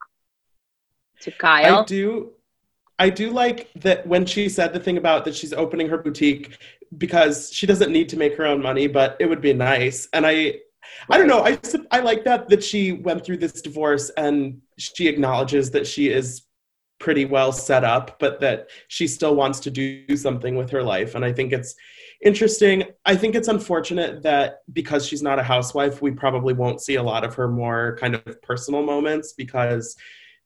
[1.22, 2.32] to Kyle I do.
[3.00, 6.58] I do like that when she said the thing about that she's opening her boutique
[6.98, 10.08] because she doesn't need to make her own money, but it would be nice.
[10.14, 10.60] And I,
[11.10, 11.44] I don't know.
[11.44, 11.60] I
[11.92, 16.44] I like that that she went through this divorce and she acknowledges that she is
[17.00, 21.14] pretty well set up, but that she still wants to do something with her life.
[21.14, 21.76] And I think it's
[22.24, 22.84] interesting.
[23.06, 27.04] I think it's unfortunate that because she's not a housewife, we probably won't see a
[27.04, 29.96] lot of her more kind of personal moments because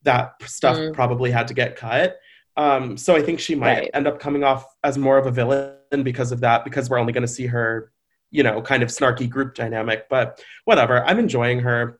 [0.04, 0.94] that stuff Mm.
[0.94, 2.18] probably had to get cut.
[2.58, 3.90] Um, so I think she might Right.
[3.94, 7.14] end up coming off as more of a villain because of that, because we're only
[7.14, 7.92] going to see her,
[8.32, 10.08] you know, kind of snarky group dynamic.
[10.10, 12.00] But whatever, I'm enjoying her.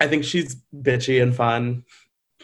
[0.00, 1.84] I think she's bitchy and fun.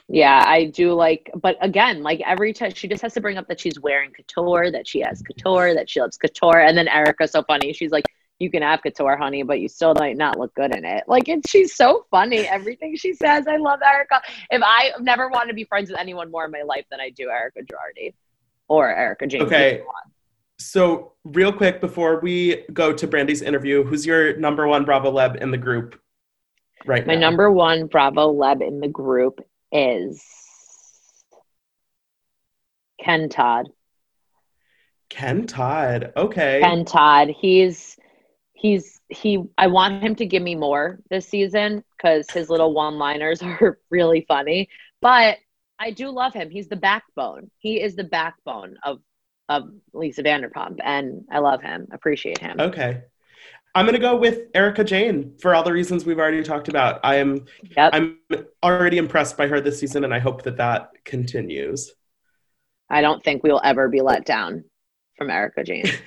[0.08, 3.48] Yeah, I do like, but again, like every time she just has to bring up
[3.48, 6.60] that she's wearing couture, that she has couture, that she loves couture.
[6.60, 7.72] And then Erika's so funny.
[7.72, 8.04] She's like,
[8.38, 11.04] you can have couture, honey, but you still might not look good in it.
[11.06, 12.40] Like, it's, she's so funny.
[12.40, 14.20] Everything she says, I love Erika.
[14.50, 17.10] If I never want to be friends with anyone more in my life than I
[17.10, 18.12] do Erika Girardi
[18.68, 19.42] or Erika Jayne.
[19.42, 19.82] Okay.
[20.58, 25.36] So, real quick before we go to Brandi's interview, who's your number one Bravo Leb
[25.36, 25.98] in the group
[26.84, 27.20] right My now?
[27.20, 29.40] number one Bravo Leb in the group
[29.74, 30.24] is
[33.00, 33.68] Ken Todd.
[35.10, 36.12] Ken Todd.
[36.16, 36.60] Okay.
[36.60, 37.28] Ken Todd.
[37.28, 37.98] He's
[38.54, 42.98] he's he I want him to give me more this season because his little one
[42.98, 44.68] liners are really funny.
[45.02, 45.38] But
[45.78, 46.50] I do love him.
[46.50, 47.50] He's the backbone.
[47.58, 49.00] He is the backbone of
[49.48, 51.88] of Lisa Vanderpump, and I love him.
[51.92, 52.58] Appreciate him.
[52.58, 53.02] Okay.
[53.74, 57.00] I'm gonna go with Erika Jayne for all the reasons we've already talked about.
[57.02, 57.90] I am Yep.
[57.92, 58.18] I'm
[58.62, 61.92] already impressed by her this season, and I hope that that continues.
[62.88, 64.64] I don't think we will ever be let down
[65.16, 65.90] from Erika Jayne.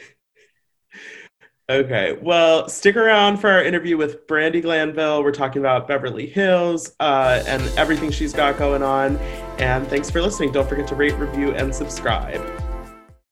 [1.69, 5.21] Okay, well, stick around for our interview with Brandi Glanville.
[5.21, 9.17] We're talking about Beverly Hills uh, and everything she's got going on.
[9.57, 10.53] And thanks for listening.
[10.53, 12.41] Don't forget to rate, review, and subscribe.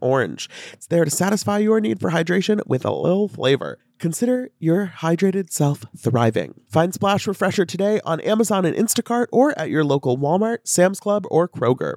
[0.00, 0.50] orange.
[0.72, 3.78] It's there to satisfy your need for hydration with a little flavor.
[3.98, 6.60] Consider your hydrated self thriving.
[6.68, 11.24] Find Splash Refresher today on Amazon and Instacart or at your local Walmart, Sam's Club,
[11.30, 11.96] or Kroger.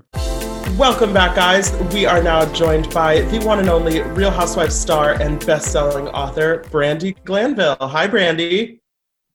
[0.78, 1.74] Welcome back, guys.
[1.94, 6.64] We are now joined by the one and only Real Housewives star and best-selling author,
[6.70, 7.76] Brandi Glanville.
[7.82, 8.80] Hi, Brandi.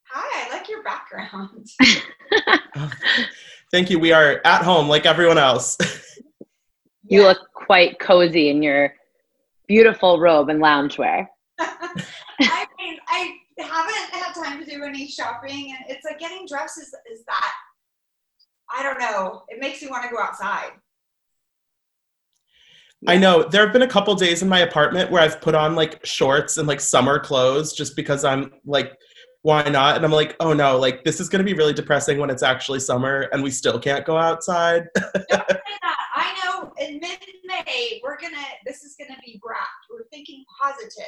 [0.05, 1.69] Hi, I like your background.
[3.71, 3.99] Thank you.
[3.99, 5.77] We are at home like everyone else.
[7.15, 8.93] You look quite cozy in your
[9.69, 11.29] beautiful robe and loungewear.
[11.61, 16.79] I mean, I haven't had time to do any shopping, and it's like getting dressed
[16.79, 17.53] is, is that.
[18.77, 19.43] I don't know.
[19.49, 20.73] It makes you want to go outside.
[23.07, 25.77] I know there have been a couple days in my apartment where I've put on
[25.77, 28.93] like shorts and like summer clothes just because I'm like,
[29.43, 29.97] why not?
[29.97, 32.43] And I'm like, oh no, like this is going to be really depressing when it's
[32.43, 34.87] actually summer and we still can't go outside.
[36.91, 37.09] Don't say that.
[37.09, 37.17] I know
[37.49, 38.37] in mid-May we're gonna.
[38.67, 39.69] This is gonna be wrapped.
[39.91, 41.05] We're thinking positive.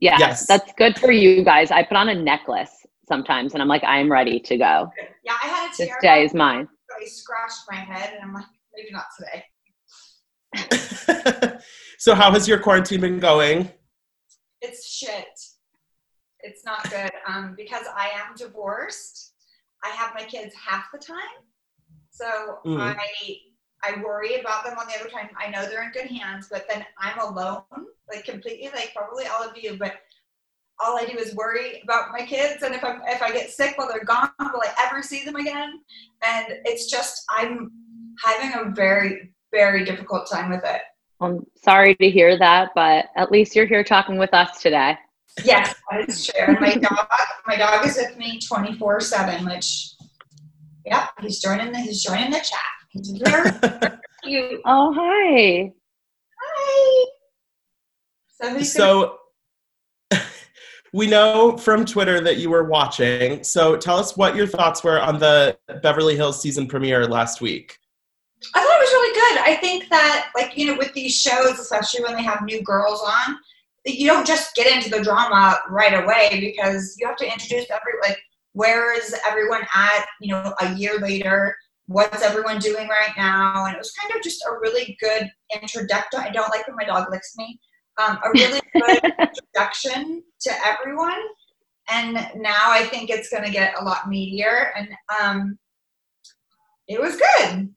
[0.00, 0.46] Yeah, Yes.
[0.46, 1.70] that's good for you guys.
[1.70, 4.90] I put on a necklace sometimes and I'm like, I'm ready to go.
[5.24, 6.00] Yeah, I had a This tiara.
[6.00, 6.68] day is mine.
[7.00, 9.44] I scratched my head, and I'm like, maybe not today.
[11.98, 13.70] so how has your quarantine been going?
[14.60, 15.26] It's shit.
[16.40, 17.10] It's not good.
[17.28, 19.34] Um, because I am divorced.
[19.84, 21.16] I have my kids half the time,
[22.10, 22.80] so Mm.
[22.80, 23.06] I
[23.82, 25.30] I worry about them on the other time.
[25.38, 27.62] I know they're in good hands, but then I'm alone,
[28.08, 29.76] like completely, like probably all of you.
[29.78, 29.94] But
[30.82, 33.76] all I do is worry about my kids, and if I if I get sick
[33.76, 35.80] while they're gone, will I ever see them again?
[36.22, 37.70] And it's just I'm
[38.24, 40.80] having a very very difficult time with it.
[41.20, 44.96] I'm sorry to hear that, but at least you're here talking with us today.
[45.44, 46.58] Yes, that is true.
[46.58, 47.06] My dog,
[47.46, 49.46] my dog is with me twenty four seven.
[49.46, 49.92] Which,
[50.84, 52.58] yep, he's joining the he's joining the chat.
[52.90, 53.50] He's very
[54.24, 54.60] cute.
[54.64, 55.72] Oh, hi.
[56.42, 57.04] Hi.
[58.42, 59.18] So he's gonna-
[60.12, 60.18] So
[60.94, 63.44] we know from Twitter that you were watching.
[63.44, 67.76] So tell us what your thoughts were on the Beverly Hills season premiere last week.
[68.54, 69.42] I thought it was really good.
[69.42, 73.02] I think that like you know with these shows, especially when they have new girls
[73.02, 73.36] on,
[73.84, 77.66] that you don't just get into the drama right away because you have to introduce
[77.70, 78.18] every like
[78.54, 81.54] where is everyone at you know a year later
[81.90, 85.28] what's everyone doing right now and it was kind of just a really good
[85.60, 87.58] introduction i don't like when my dog licks me
[88.00, 91.20] um, a really good introduction to everyone
[91.88, 94.88] and now i think it's going to get a lot meatier and
[95.20, 95.58] um,
[96.86, 97.68] it was good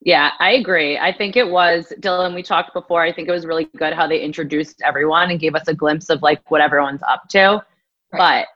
[0.00, 0.96] Yeah, I agree.
[0.96, 2.32] I think it was Dylan.
[2.32, 3.02] We talked before.
[3.02, 6.08] I think it was really good how they introduced everyone and gave us a glimpse
[6.08, 7.60] of like what everyone's up to.
[8.12, 8.46] But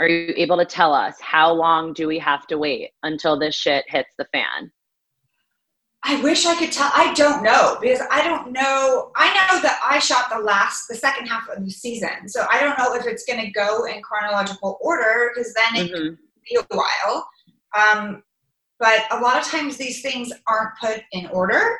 [0.00, 3.54] are you able to tell us how long do we have to wait until this
[3.54, 4.72] shit hits the fan?
[6.02, 6.90] I wish I could tell.
[6.94, 9.12] I don't know because I don't know.
[9.14, 12.60] I know that I shot the last, the second half of the season, so I
[12.60, 16.56] don't know if it's going to go in chronological order because then it can be
[16.58, 17.28] a while.
[17.76, 18.22] Um,
[18.78, 21.76] but a lot of times these things aren't put in order,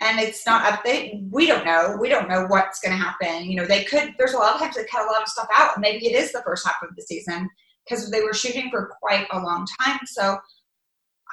[0.00, 0.84] and it's not up.
[0.84, 1.96] They we don't know.
[1.98, 3.44] We don't know what's going to happen.
[3.44, 4.14] You know, they could.
[4.18, 6.14] There's a lot of times they cut a lot of stuff out, and maybe it
[6.14, 7.48] is the first half of the season
[7.84, 9.98] because they were shooting for quite a long time.
[10.06, 10.38] So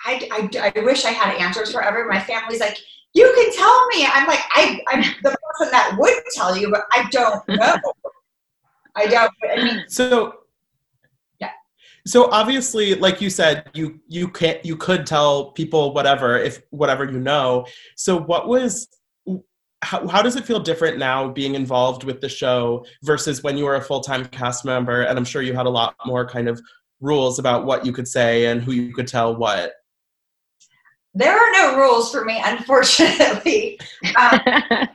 [0.05, 2.15] I, I, I wish I had answers for everyone.
[2.15, 2.77] My family's like,
[3.13, 4.05] you can tell me.
[4.05, 7.75] I'm like, I, I'm the person that would tell you, but I don't know.
[8.95, 9.31] I don't.
[9.51, 10.35] I mean, So.
[12.05, 17.05] So obviously, like you said, you you can't you could tell people whatever if whatever
[17.05, 17.65] you know.
[17.95, 18.87] So what was
[19.81, 23.65] how, how does it feel different now being involved with the show versus when you
[23.65, 26.61] were a full-time cast member and i'm sure you had a lot more kind of
[27.01, 29.73] rules about what you could say and who you could tell what
[31.15, 33.79] there are no rules for me, unfortunately.
[34.03, 34.39] Um,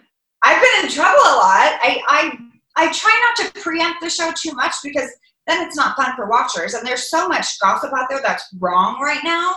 [0.43, 1.79] I've been in trouble a lot.
[1.81, 2.39] I, I,
[2.77, 5.11] I try not to preempt the show too much because
[5.49, 6.75] then it's not fun for watchers.
[6.75, 9.55] And there's so much gossip out there that's wrong right now.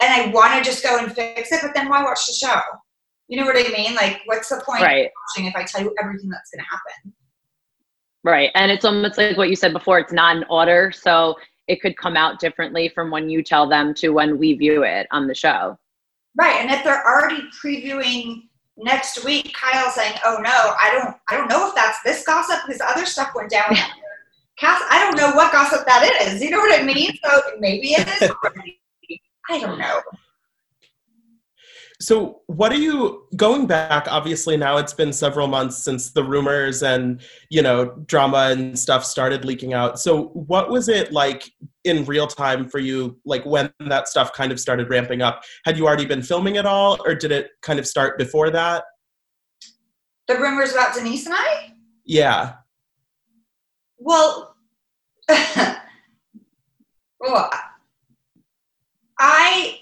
[0.00, 2.60] And I want to just go and fix it, but then why watch the show?
[3.28, 3.94] You know what I mean?
[3.94, 5.06] Like, what's the point right.
[5.06, 7.12] of watching if I tell you everything that's going to happen?
[8.22, 8.50] Right.
[8.54, 10.92] And it's almost like what you said before, it's not an order.
[10.94, 11.34] So
[11.66, 15.08] it could come out differently from when you tell them to when we view it
[15.10, 15.76] on the show.
[16.36, 16.60] Right.
[16.60, 18.42] And if they're already previewing
[18.76, 22.58] next week, Kyle saying, "Oh no, I don't, I don't know if that's this gossip
[22.66, 23.74] because other stuff went down."
[24.58, 26.42] Cass, I don't know what gossip that is.
[26.42, 27.12] You know what I mean?
[27.22, 28.30] So maybe it is.
[29.48, 30.00] I don't know.
[31.98, 34.06] So, what are you going back?
[34.10, 39.04] Obviously, now it's been several months since the rumors and you know drama and stuff
[39.04, 39.98] started leaking out.
[39.98, 41.50] So, what was it like
[41.84, 43.18] in real time for you?
[43.24, 46.66] Like when that stuff kind of started ramping up, had you already been filming it
[46.66, 48.84] all, or did it kind of start before that?
[50.28, 51.72] The rumors about Denise and I.
[52.04, 52.54] Yeah.
[53.98, 54.54] Well,
[57.20, 57.50] well,
[59.18, 59.78] I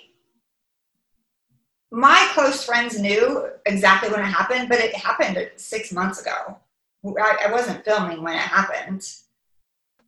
[1.90, 6.58] my close friends knew exactly when it happened, but it happened six months ago.
[7.06, 9.06] I, I wasn't filming when it happened.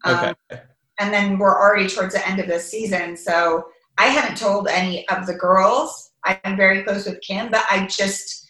[0.05, 0.63] Um, Okay.
[0.99, 5.09] and then we're already towards the end of the season, so I haven't told any
[5.09, 6.11] of the girls.
[6.25, 8.49] I'm very close with Kim, but I just,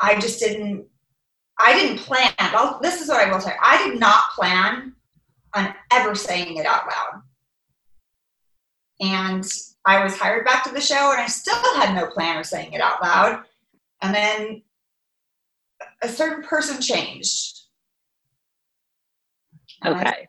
[0.00, 0.86] I just didn't,
[1.58, 2.32] I didn't plan.
[2.38, 3.54] I'll, this is what I will say.
[3.62, 4.94] I did not plan
[5.54, 7.22] on ever saying it out loud.
[9.00, 9.44] And
[9.84, 12.72] I was hired back to the show, and I still had no plan of saying
[12.72, 13.44] it out loud.
[14.00, 14.62] And then
[16.02, 17.60] a certain person changed.
[19.82, 20.28] And I- Okay.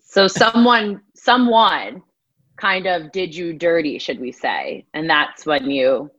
[0.00, 2.02] So someone someone
[2.56, 4.86] kind of did you dirty, should we say?
[4.94, 6.10] And that's when you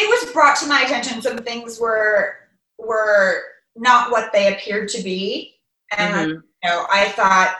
[0.00, 2.36] it was brought to my attention some things were
[2.78, 3.42] were
[3.76, 5.58] not what they appeared to be
[5.96, 6.42] and Mhm.
[6.62, 7.56] you know i thought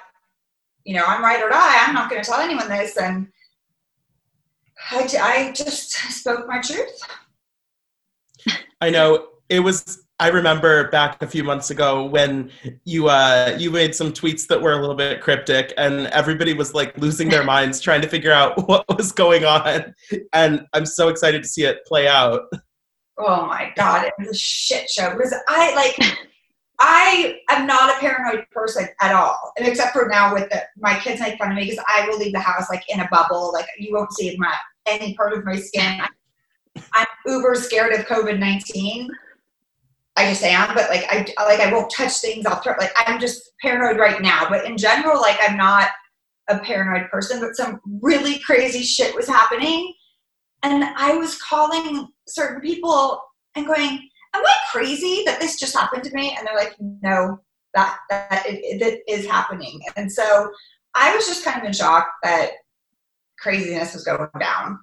[0.84, 3.28] you know i'm right or die i'm not going to tell anyone this and
[4.92, 7.02] I, I just spoke my truth
[8.80, 10.06] I know it was.
[10.20, 12.50] I remember back a few months ago when
[12.84, 16.74] you uh, you made some tweets that were a little bit cryptic, and everybody was
[16.74, 19.94] like losing their minds trying to figure out what was going on.
[20.32, 22.42] And I'm so excited to see it play out.
[23.18, 26.18] oh my god it was a shit show because i like
[26.78, 30.96] i am not a paranoid person at all and except for now with the my
[31.00, 33.52] kids make fun of me because i will leave the house like in a bubble
[33.52, 34.54] like you won't see my
[34.86, 36.00] any part of my skin
[36.94, 39.08] i'm uber scared of covid-19
[40.18, 43.20] i just am but like i like i won't touch things i'll throw like i'm
[43.20, 45.88] just paranoid right now but in general like i'm not
[46.48, 49.92] a paranoid person but some really crazy shit was happening
[50.62, 53.22] and I was calling certain people
[53.54, 57.40] and going, "Am I crazy that this just happened to me?" And they're like, "No,
[57.74, 60.50] that that it, it is happening." And so
[60.94, 62.52] I was just kind of in shock that
[63.38, 64.78] craziness was going down.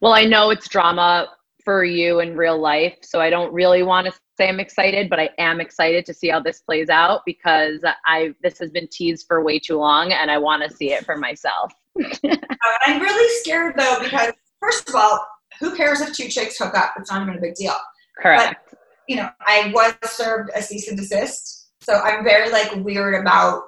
[0.00, 1.28] Well, I know it's drama
[1.66, 5.18] for you in real life, so I don't really want to say I'm excited, but
[5.18, 9.26] I am excited to see how this plays out because I this has been teased
[9.26, 11.72] for way too long and I want to see it for myself.
[12.86, 15.26] I'm really scared though because first of all,
[15.58, 16.94] who cares if two chicks hook up?
[16.98, 17.74] It's not even a big deal.
[18.22, 18.74] Correct.
[19.08, 21.72] you know, I was served a cease and desist.
[21.80, 23.62] So I'm very like weird about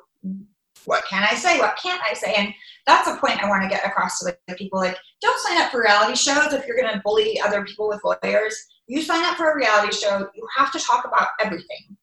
[0.89, 2.53] what can I say, what can't I say, and
[2.86, 4.78] that's a point I want to get across to like people.
[4.78, 8.01] Like, don't sign up for reality shows if you're going to bully other people with
[8.03, 8.57] lawyers.
[8.86, 11.97] You sign up for a reality show, you have to talk about everything.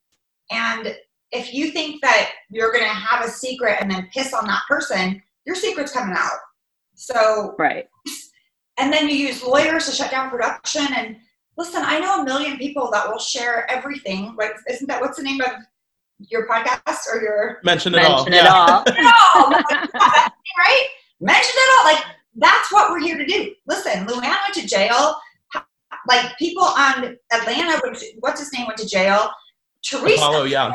[0.52, 0.96] And
[1.32, 4.62] if you think that you're going to have a secret and then piss on that
[4.68, 6.38] person, your secret's coming out.
[6.94, 7.88] So right.
[8.78, 10.86] and then you use lawyers to shut down production.
[10.96, 11.16] And
[11.58, 14.36] listen, I know a million people that will share everything.
[14.38, 15.50] Like, isn't that what's the name of
[16.18, 18.24] your podcast or your Mention it all.
[18.24, 18.52] Mention it yeah.
[18.52, 18.84] all.
[19.50, 20.86] no, like, yeah, right?
[21.20, 21.92] Mention it all.
[21.92, 22.04] Like
[22.36, 23.52] that's what we're here to do.
[23.66, 25.16] Listen, Luann went to jail.
[26.08, 29.30] Like people on Atlanta, went what's his name, went to jail.
[29.84, 30.72] Teresa, Apollo, yeah.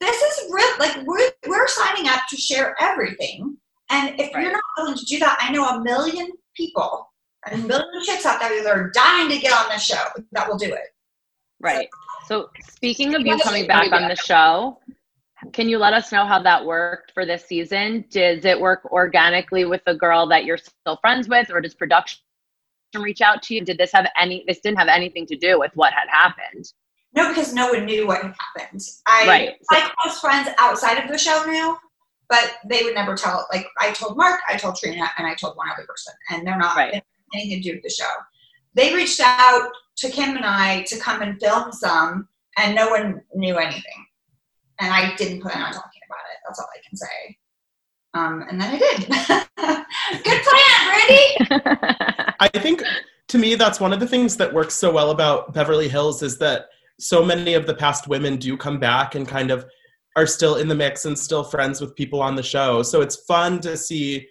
[0.00, 0.68] this is real.
[0.78, 3.56] Like we're we're signing up to share everything.
[3.90, 4.42] And if Right.
[4.42, 7.12] you're not willing to do that, I know a million people,
[7.46, 10.02] and a million chicks out there that are dying to get on this show
[10.32, 10.94] that will do it.
[11.60, 11.88] Right.
[11.92, 12.11] So
[12.60, 14.78] speaking of you coming back on the show,
[15.52, 18.04] can you let us know how that worked for this season?
[18.10, 22.20] Does it work organically with the girl that you're still friends with, or does production
[22.94, 23.64] reach out to you?
[23.64, 24.44] Did this have any?
[24.46, 26.72] This didn't have anything to do with what had happened.
[27.14, 28.80] No, because no one knew what had happened.
[29.06, 29.56] I Right.
[29.70, 31.76] my close friends outside of the show knew,
[32.28, 33.46] but they would never tell.
[33.52, 36.56] Like I told Mark, I told Trina, and I told one other person, and they're
[36.56, 37.02] not Right.
[37.34, 38.10] anything to do with the show.
[38.74, 42.28] They reached out to Kim and I to come and film some,
[42.58, 44.06] and no one knew anything.
[44.80, 46.38] And I didn't plan on talking about it.
[46.46, 47.36] That's all I can say.
[48.14, 49.06] Um, and then I did.
[50.24, 52.34] Good plan, Brandi.
[52.40, 52.82] I think
[53.28, 56.38] to me that's one of the things that works so well about Beverly Hills is
[56.38, 56.66] that
[56.98, 59.64] so many of the past women do come back and kind of
[60.16, 62.82] are still in the mix and still friends with people on the show.
[62.82, 64.28] So it's fun to see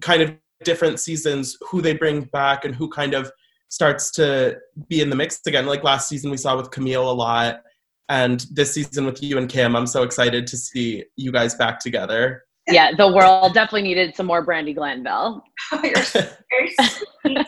[0.00, 3.32] kind of different seasons who they bring back and who kind of
[3.74, 4.56] starts to
[4.88, 5.66] be in the mix again.
[5.66, 7.62] Like last season we saw with Camille a lot
[8.08, 9.74] and this season with you and Kim.
[9.74, 12.44] I'm so excited to see you guys back together.
[12.68, 15.42] yeah, the world definitely needed some more Brandi Glanville.
[15.82, 17.38] You're very sweet.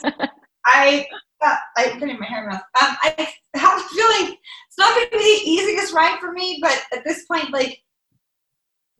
[0.66, 1.06] I
[1.44, 2.62] uh, I'm getting my hair in my mouth.
[2.82, 6.58] Um, I have a feeling it's not going to be the easiest ride for me,
[6.60, 7.80] but at this point, like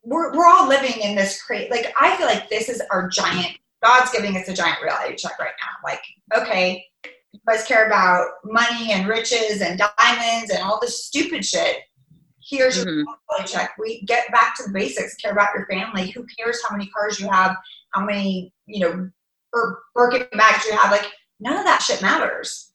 [0.05, 1.69] we're we're all living in this crazy.
[1.71, 3.59] Like I feel like this is our giant.
[3.83, 5.91] God's giving us a giant reality check right now.
[5.91, 6.03] Like,
[6.41, 6.87] okay,
[7.37, 11.79] you guys care about money and riches and diamonds and all this stupid shit.
[12.49, 13.05] Here's your Mhm.
[13.29, 13.75] reality check.
[13.79, 15.17] We get back to the basics.
[15.17, 16.11] Care about your family.
[16.11, 17.57] Who cares how many cars you have?
[17.93, 19.11] How many you know,
[19.53, 20.91] or Birkin bags you have?
[20.91, 21.11] Like
[21.41, 22.73] none of that shit matters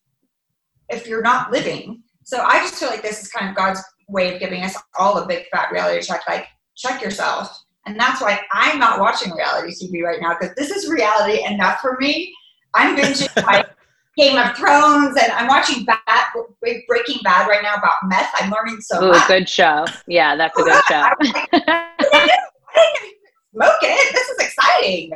[0.89, 2.03] if you're not living.
[2.23, 5.17] So I just feel like this is kind of God's way of giving us all
[5.17, 6.21] a big fat reality check.
[6.27, 7.63] Like check yourself.
[7.85, 11.79] And that's why I'm not watching reality TV right now because this is reality enough
[11.79, 12.33] for me.
[12.73, 13.69] I'm binging like
[14.17, 15.99] Game of Thrones and I'm watching Bad,
[16.61, 18.29] Breaking Bad right now about meth.
[18.35, 19.27] I'm learning so Ooh, much.
[19.27, 19.85] good show.
[20.07, 21.07] Yeah, that's a good show.
[21.63, 22.37] I
[23.53, 24.13] smoke it.
[24.13, 25.11] This is exciting.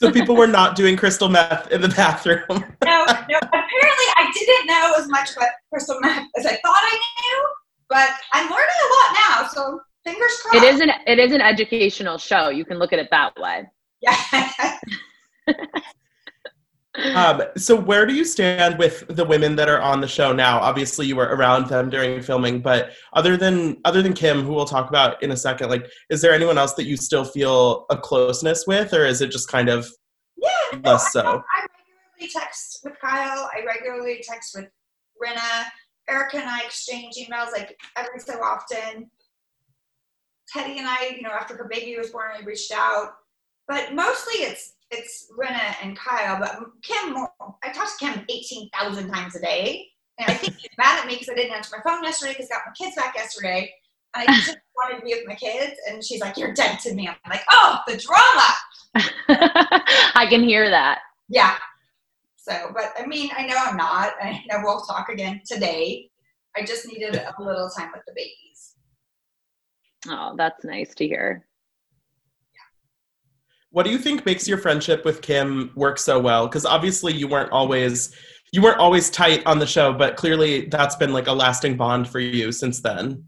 [0.00, 2.40] So people were not doing crystal meth in the bathroom.
[2.82, 3.38] No, no.
[3.38, 7.48] Apparently, I didn't know as much about crystal meth as I thought I knew,
[7.88, 9.48] but I'm learning a lot now.
[9.48, 10.56] So fingers crossed.
[10.56, 12.48] It is an it is an educational show.
[12.48, 13.68] You can look at it that way.
[14.00, 14.16] Yeah.
[17.14, 20.58] Um, so where do you stand with the women that are on the show now?
[20.58, 24.64] Obviously, you were around them during filming, but other than other than Kim, who we'll
[24.64, 27.96] talk about in a second, like, is there anyone else that you still feel a
[27.96, 29.88] closeness with, or is it just kind of
[30.36, 30.80] yeah.
[30.80, 31.22] no, less I, so?
[31.22, 31.66] I
[32.18, 33.48] regularly text with Kyle.
[33.54, 34.66] I regularly text with
[35.22, 35.66] Rinna.
[36.08, 39.08] Erika and I exchange emails like every so often.
[40.52, 43.12] Teddi and I, you know, after her baby was born, I reached out.
[43.68, 46.38] But mostly it's it's Rinna and Kyle.
[46.38, 47.16] But Kim,
[47.62, 49.86] I talk to Kim 18,000 times a day.
[50.18, 52.48] And I think she's mad at me because I didn't answer my phone yesterday because
[52.50, 53.72] I got my kids back yesterday.
[54.14, 55.74] And I just wanted to be with my kids.
[55.88, 57.08] And she's like, You're dead to me.
[57.08, 59.04] I'm like, Oh, the drama.
[60.14, 60.98] I can hear that.
[61.28, 61.56] Yeah.
[62.36, 64.12] So, but I mean, I know I'm not.
[64.20, 66.10] I know we'll talk again today.
[66.56, 68.74] I just needed a little time with the babies.
[70.08, 71.46] Oh, that's nice to hear.
[73.70, 76.46] What do you think makes your friendship with Kim work so well?
[76.46, 78.14] Because obviously you weren't always
[78.52, 82.08] you weren't always tight on the show, but clearly that's been like a lasting bond
[82.08, 83.24] for you since then.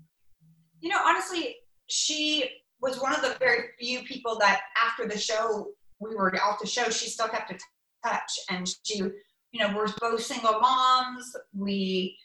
[0.80, 5.68] You know, honestly, she was one of the very few people that after the show,
[6.00, 7.58] we were off the show, she still kept in
[8.04, 8.32] touch.
[8.50, 11.36] And she, you know, we're both single moms.
[11.56, 12.18] We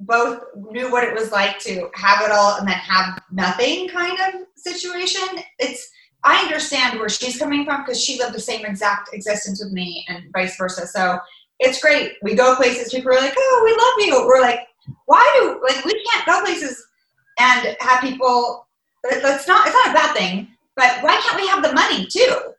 [0.00, 4.18] both knew what it was like to have it all and then have nothing kind
[4.20, 5.42] of situation.
[5.58, 5.90] It's,
[6.24, 10.04] I understand where she's coming from because she lived the same exact existence with me
[10.08, 10.84] and vice versa.
[10.86, 11.18] So
[11.60, 12.14] it's great.
[12.22, 14.26] We go places, people are like, oh, we love you.
[14.26, 14.66] We're like,
[15.06, 16.84] why do, like, we can't go places
[17.38, 18.66] and have people,
[19.04, 22.54] it's not, it's not a bad thing, but why can't we have the money too?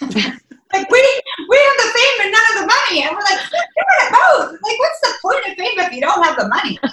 [0.72, 3.04] like, we, we have the fame and none of the money.
[3.04, 4.52] And we're like, give it both.
[4.52, 6.78] Like, what's the point of fame if you don't have the money?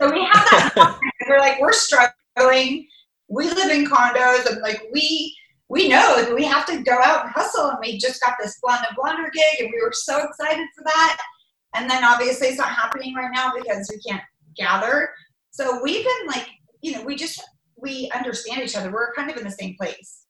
[0.00, 0.98] So we have that.
[1.28, 2.88] we're like, we're struggling.
[3.30, 5.34] We live in condos and like we
[5.70, 8.58] we know like, we have to go out and hustle, and we just got this
[8.60, 11.16] blonde and blonder gig, and we were so excited for that.
[11.76, 14.22] And then obviously it's not happening right now because we can't
[14.56, 15.08] gather.
[15.52, 16.48] So we've been like,
[16.82, 17.40] you know, we just
[17.76, 18.90] we understand each other.
[18.90, 20.26] We're kind of in the same place.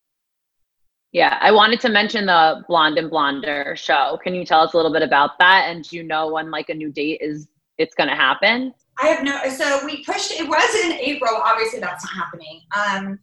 [1.12, 4.18] Yeah, I wanted to mention the Blonde and Blonder show.
[4.22, 5.64] Can you tell us a little bit about that?
[5.68, 7.48] And do you know when like a new date is
[7.78, 8.74] it's going to happen?
[9.00, 9.48] I have no.
[9.48, 10.32] So we pushed.
[10.32, 11.34] It was in April.
[11.34, 12.60] Obviously, that's not happening.
[12.76, 13.18] Um,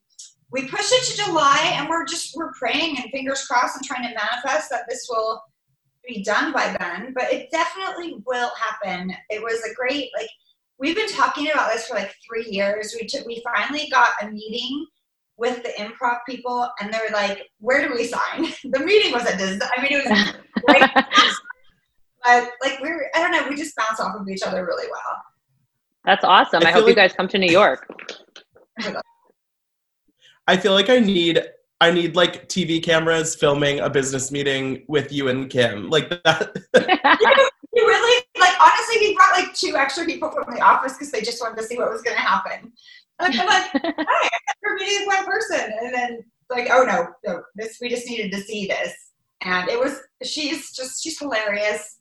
[0.52, 4.04] we pushed it to July, and we're just we're praying and fingers crossed and trying
[4.04, 5.42] to manifest that this will
[6.08, 7.14] be done by then.
[7.14, 9.14] But it definitely will happen.
[9.30, 10.30] It was a great like
[10.80, 12.96] we've been talking about this for like three years.
[13.00, 14.86] We took we finally got a meeting
[15.38, 19.38] with the improv people, and they're like, "Where do we sign?" the meeting was a
[19.38, 20.34] dis- I mean, it was
[20.66, 21.06] great,
[22.24, 23.48] but like we're I don't know.
[23.48, 25.22] We just bounce off of each other really well.
[26.08, 26.66] That's awesome.
[26.66, 27.86] I, I hope feel you guys come to New York.
[30.48, 31.42] I feel like I need
[31.82, 35.90] I need like TV cameras filming a business meeting with you and Kim.
[35.90, 36.56] Like that.
[37.74, 41.22] You really like honestly we brought like two extra people from the office because they
[41.22, 42.72] just wanted to see what was gonna happen.
[43.20, 44.30] And I'm like, hi,
[44.64, 48.32] we're meeting with one person and then like, oh no, no, this we just needed
[48.32, 48.96] to see this.
[49.42, 52.00] And it was she's just she's hilarious.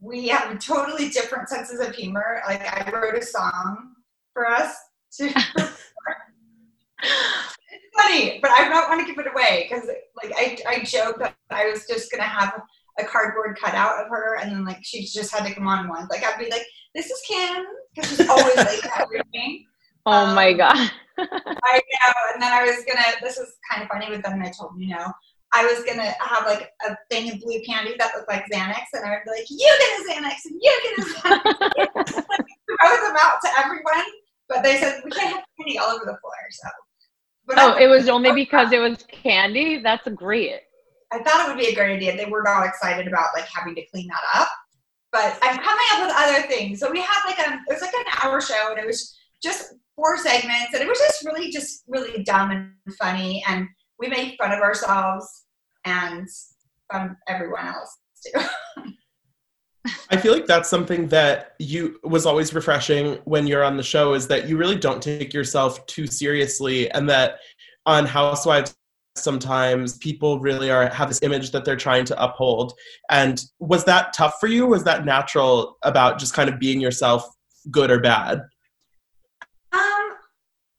[0.00, 2.40] We have totally different senses of humor.
[2.46, 3.94] Like I wrote a song
[4.32, 4.74] for us
[5.14, 5.26] to
[7.02, 9.88] it's funny, but I don't want to give it away because
[10.22, 12.60] like I, I joked that I was just gonna have
[12.98, 16.10] a cardboard cutout of her and then like she just had to come on once.
[16.10, 19.64] Like I'd be like, "This is Kim," because she's always like everything.
[20.06, 20.90] oh my Um, god.
[21.18, 22.12] I know.
[22.34, 23.04] And then I was gonna.
[23.22, 25.12] This is kind of funny, but then I told you know.
[25.52, 29.04] I was gonna have like a thing of blue candy that looked like Xanax, and
[29.04, 32.46] I would be like, "You get a Xanax, and you get a Xanax." like,
[32.80, 34.04] throw them out to everyone,
[34.48, 36.32] but they said we can't have candy all over the floor.
[36.50, 36.68] So,
[37.46, 39.80] but oh, it was only because it was candy.
[39.82, 40.60] That's great.
[41.10, 42.16] I thought it would be a great idea.
[42.16, 44.48] They were not excited about like having to clean that up,
[45.12, 46.80] but I'm coming up with other things.
[46.80, 49.74] So we had like a it was like an hour show, and it was just
[49.96, 53.66] four segments, and it was just really just really dumb and funny, and
[53.98, 55.44] we made fun of ourselves
[55.84, 56.28] and
[56.90, 57.96] fun of everyone else
[58.26, 58.40] too.
[60.10, 64.14] I feel like that's something that you was always refreshing when you're on the show
[64.14, 67.38] is that you really don't take yourself too seriously and that
[67.86, 68.74] on Housewives
[69.16, 72.72] sometimes people really are have this image that they're trying to uphold.
[73.10, 74.66] And was that tough for you?
[74.66, 77.28] Was that natural about just kind of being yourself,
[77.70, 78.42] good or bad?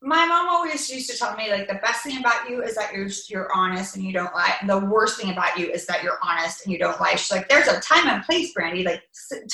[0.09, 2.91] My mom always used to tell me like the best thing about you is that
[2.95, 6.01] you're you're honest and you don't lie, and the worst thing about you is that
[6.01, 7.11] you're honest and you don't lie.
[7.11, 8.83] She's like, there's a time and place, Brandi.
[8.83, 9.03] Like,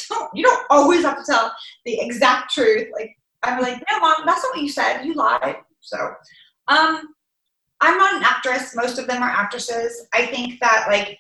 [0.10, 1.54] don't you don't always have to tell
[1.84, 2.88] the exact truth.
[2.94, 5.04] Like, I'm like, no, mom, that's not what you said.
[5.04, 5.58] You lied.
[5.82, 5.98] So,
[6.70, 7.02] um,
[7.82, 8.78] I'm not an actress.
[8.78, 10.08] Most of them are actresses.
[10.14, 11.20] I think that like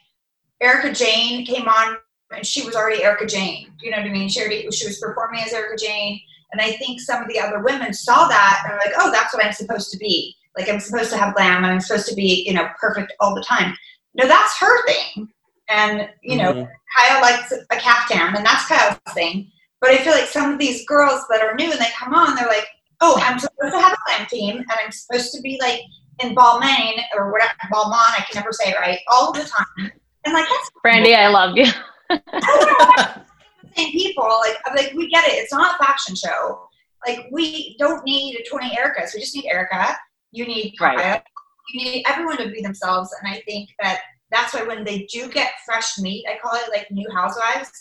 [0.61, 1.97] Erika Jayne came on
[2.31, 3.73] and she was already Erika Jayne.
[3.81, 4.29] You know what I mean?
[4.29, 6.21] She already she was performing as Erika Jayne.
[6.55, 9.33] And I think some of the other women saw that and were like, oh, that's
[9.33, 10.33] what I'm supposed to be.
[10.57, 13.35] Like I'm supposed to have glam and I'm supposed to be, you know, perfect all
[13.35, 13.75] the time.
[14.13, 15.27] No, that's her thing.
[15.67, 16.69] And, you know, Mhm.
[16.97, 19.51] Kyle likes a caftan and that's Kyle's thing.
[19.81, 22.37] But I feel like some of these girls that are new and they come on,
[22.37, 22.67] they're like,
[23.01, 25.81] oh, I'm supposed to have a glam team and I'm supposed to be like
[26.19, 29.91] in Balmain or whatever, Balmain, I can never say it right, all the time.
[30.23, 31.65] And like, that's Brandi, I love you.
[33.75, 34.23] same people.
[34.23, 35.33] Like, I'm like, we get it.
[35.33, 36.67] It's not a fashion show.
[37.07, 39.13] Like, we don't need 20 Erikas.
[39.13, 39.97] We just need Erika.
[40.31, 40.97] You need Kaya.
[40.97, 41.23] Right.
[41.73, 43.09] You need everyone to be themselves.
[43.21, 44.01] And I think that
[44.31, 47.71] that's why when they do get fresh meat, I call it like new housewives,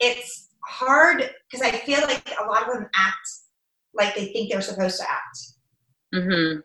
[0.00, 3.28] it's hard because I feel like a lot of them act
[3.94, 5.38] like they think they're supposed to act.
[6.14, 6.60] hmm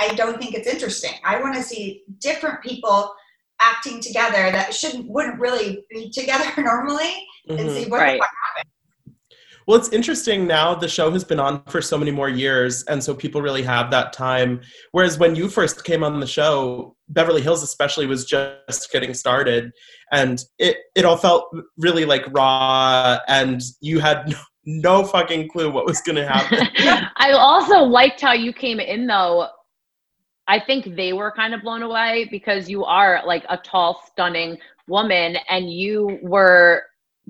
[0.00, 1.10] I don't think it's interesting.
[1.24, 3.12] I want to see different people
[3.60, 7.14] acting together that shouldn't wouldn't really be together normally
[7.48, 7.74] and Mhm.
[7.84, 8.20] see what Right.
[9.66, 10.74] Well, it's interesting now.
[10.74, 13.90] The show has been on for so many more years, and so people really have
[13.90, 14.62] that time.
[14.92, 19.70] Whereas when you first came on the show, Beverly Hills especially was just getting started,
[20.10, 25.70] and it it all felt really like raw, and you had no, no fucking clue
[25.70, 26.66] what was going to happen.
[27.18, 29.48] I also liked how you came in though.
[30.48, 34.58] I think they were kind of blown away because you are like a tall, stunning
[34.88, 36.84] woman and you were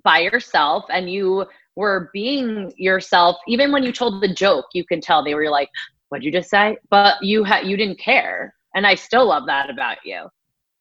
[0.04, 1.44] by yourself and you
[1.74, 3.36] were being yourself.
[3.48, 5.68] Even when you told the joke, you can tell they were like,
[6.08, 6.78] What'd you just say?
[6.88, 8.54] But you had you didn't care.
[8.74, 10.28] And I still love that about you.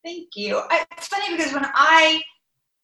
[0.06, 0.62] Thank you.
[0.70, 2.22] I, it's funny because when I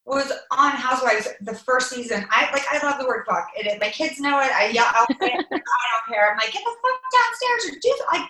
[0.06, 3.47] was on Housewives the first season, I like I love the word fuck.
[3.56, 4.51] It, my kids know it.
[4.51, 4.86] I yell.
[4.93, 6.32] I don't care.
[6.32, 8.30] I'm like, get the fuck downstairs or do like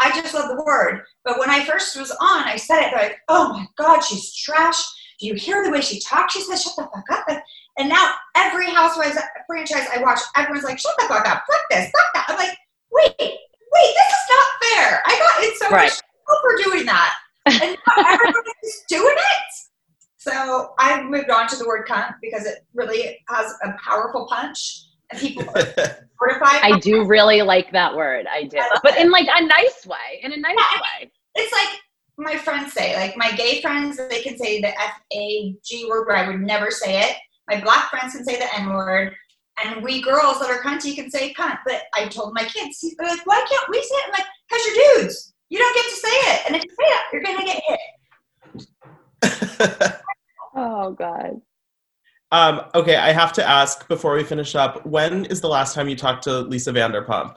[0.00, 1.02] I just love the word.
[1.24, 4.82] But when I first was on, I said it like, oh my God, she's trash.
[5.20, 6.34] Do you hear the way she talks?
[6.34, 7.38] She says, shut the fuck up.
[7.78, 9.16] And now every Housewives
[9.46, 11.44] franchise I watch, everyone's like, shut the fuck up.
[11.50, 11.90] Fuck this.
[11.90, 12.24] Fuck that.
[12.28, 12.56] I'm like,
[12.90, 15.02] wait, wait, this is not fair.
[15.06, 15.84] I got in so Right.
[15.84, 17.14] much trouble for doing that.
[17.46, 19.54] And now everybody's doing it.
[20.18, 24.84] So I've moved on to the word cunt because it really has a powerful punch.
[25.14, 26.60] And people are mortified.
[26.62, 28.26] I do really like that word.
[28.30, 30.20] I do, but in like a nice way.
[30.22, 31.10] In a nice way.
[31.34, 31.80] it's like
[32.16, 36.06] my friends say, like my gay friends, they can say the F A G word
[36.06, 37.16] where I would never say it.
[37.48, 39.14] My black friends can say the N word.
[39.62, 41.58] And we girls that are cunty can say cunt.
[41.64, 44.06] But I told my kids, they're like, why can't we say it?
[44.06, 45.32] I'm like, because you're dudes.
[45.48, 46.42] You don't get to say it.
[46.46, 47.78] And if you say it, you're going to get hit.
[50.56, 51.40] Oh God.
[52.34, 54.84] Um, okay, I have to ask before we finish up.
[54.84, 57.36] When is the last time you talked to Lisa Vanderpump?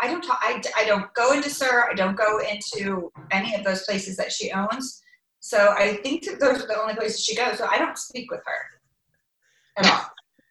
[0.00, 1.90] I don't talk, I, I don't go into SUR.
[1.90, 5.02] I don't go into any of those places that she owns.
[5.40, 7.58] So I think that those are the only places she goes.
[7.58, 10.06] So I don't speak with her at all.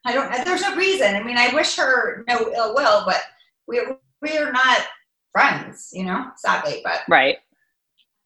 [0.05, 0.45] I don't.
[0.45, 1.15] There's no reason.
[1.15, 3.23] I mean, I wish her no ill will, but
[3.67, 3.81] we
[4.21, 4.81] we are not
[5.31, 6.27] friends, you know.
[6.37, 7.37] Sadly, but Right.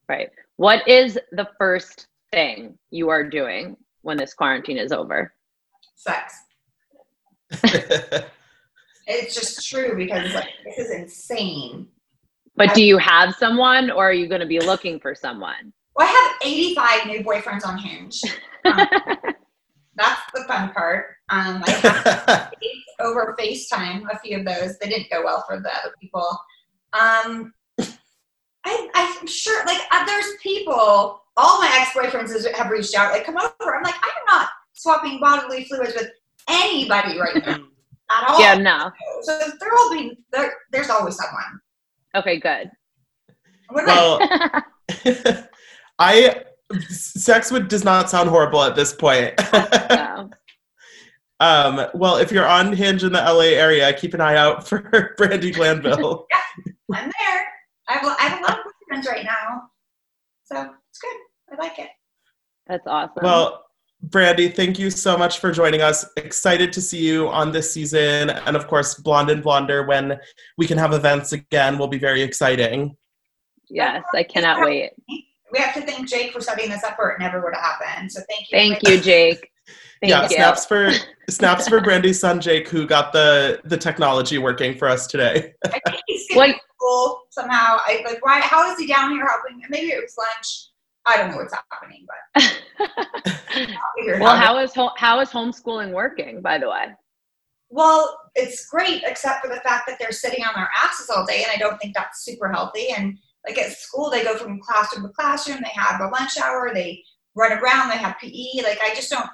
[0.06, 0.28] Right.
[0.56, 3.78] What is the first thing you are doing
[4.08, 5.32] when this quarantine is over?
[5.94, 6.34] sex.
[9.10, 11.86] It's just true because like this is insane.
[12.56, 15.72] But do you have someone or are you going to be looking for someone?
[15.96, 18.20] Well, I have 85 new boyfriends on Hinge.
[18.66, 18.86] Um,
[19.96, 21.16] that's the fun part.
[21.30, 22.52] Um, I have
[23.00, 24.78] over FaceTime, a few of those.
[24.78, 26.28] They didn't go well for the other people.
[26.92, 27.54] Um,
[28.66, 33.24] I, I'm sure, like, uh, there's people, all my ex boyfriends have reached out, like,
[33.24, 33.76] come over.
[33.76, 36.10] I'm like, I'm not swapping bodily fluids with
[36.48, 37.60] anybody right now
[38.10, 38.40] at all.
[38.40, 38.90] yeah, no.
[39.22, 41.60] So they're all being, there, there's always someone.
[42.16, 42.70] Okay, good.
[43.70, 44.18] Well,
[45.98, 46.44] I
[46.88, 49.34] sex would does not sound horrible at this point.
[49.90, 50.30] No.
[51.40, 54.80] um, well, if you're on Hinge in the LA area, keep an eye out for
[55.18, 56.26] Brandi Glanville.
[56.30, 57.46] yeah, I'm there.
[57.88, 59.70] I have, I have a lot of boyfriends right now.
[60.44, 60.77] So it's good.
[61.58, 61.88] I like it.
[62.66, 63.22] That's awesome.
[63.22, 63.64] well,
[64.06, 66.06] Brandi, thank you so much for joining us.
[66.16, 69.84] Excited to see you on this season, and of course, Blonde and Blonder.
[69.86, 70.18] When
[70.56, 72.96] we can have events again, will be very exciting.
[73.68, 74.90] yes, I cannot wait.
[75.50, 78.12] We have to thank Jake for setting this up or it never would have happened.
[78.12, 78.58] So thank you.
[78.58, 79.50] Thank you, Jake.
[80.00, 80.28] Thank yeah, you.
[80.28, 80.92] snaps for
[81.28, 85.54] snaps for Brandi's son Jake, who got the the technology working for us today.
[85.64, 87.78] I think he's What- skipping school somehow.
[87.84, 89.60] I like why how is he down here helping?
[89.68, 90.67] Maybe it was lunch.
[91.08, 92.42] I don't know what's happening, but
[92.78, 96.42] I'll figure it well, how is ho- how is homeschooling working?
[96.42, 96.86] By the way,
[97.70, 101.42] Well, it's great, except for the fact that they're sitting on their asses all day,
[101.42, 102.90] and I don't think that's super healthy.
[102.90, 105.60] And like at school, they go from classroom to classroom.
[105.62, 106.72] They have a lunch hour.
[106.74, 107.02] They
[107.34, 107.88] run around.
[107.88, 108.62] They have PE.
[108.62, 109.28] Like I just don't.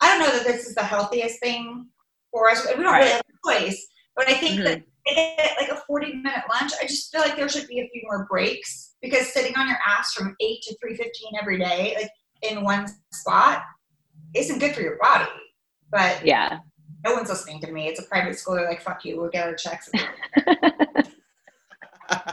[0.00, 1.86] I don't know that this is the healthiest thing
[2.30, 2.66] for us.
[2.66, 5.14] We don't really have a choice, but I think that mm-hmm.
[5.14, 6.72] they get like a forty-minute lunch.
[6.82, 9.78] I just feel like there should be a few more breaks because sitting on your
[9.86, 12.10] ass from eight to three fifteen every day, like
[12.42, 13.62] in one spot,
[14.34, 15.30] isn't good for your body.
[15.90, 16.58] But yeah.
[17.04, 17.88] no one's listening to me.
[17.88, 18.56] It's a private school.
[18.56, 19.90] They're like, fuck you, we'll get our checks.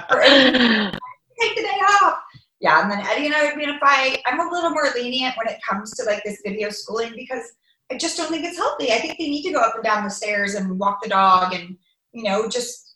[0.09, 2.19] Or, Take the day off.
[2.61, 4.19] Yeah, and then Eddie and I would be in a fight.
[4.25, 7.43] I'm a little more lenient when it comes to like this video schooling because
[7.91, 8.91] I just don't think it's healthy.
[8.91, 11.53] I think they need to go up and down the stairs and walk the dog
[11.53, 11.77] and,
[12.13, 12.95] you know, just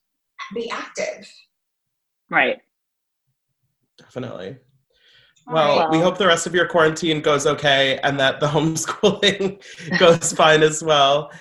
[0.54, 1.30] be active.
[2.30, 2.58] right.
[4.10, 4.58] Definitely.
[5.48, 9.62] All Well, we hope the rest of your quarantine goes okay and that the homeschooling
[10.00, 11.32] goes fine as well.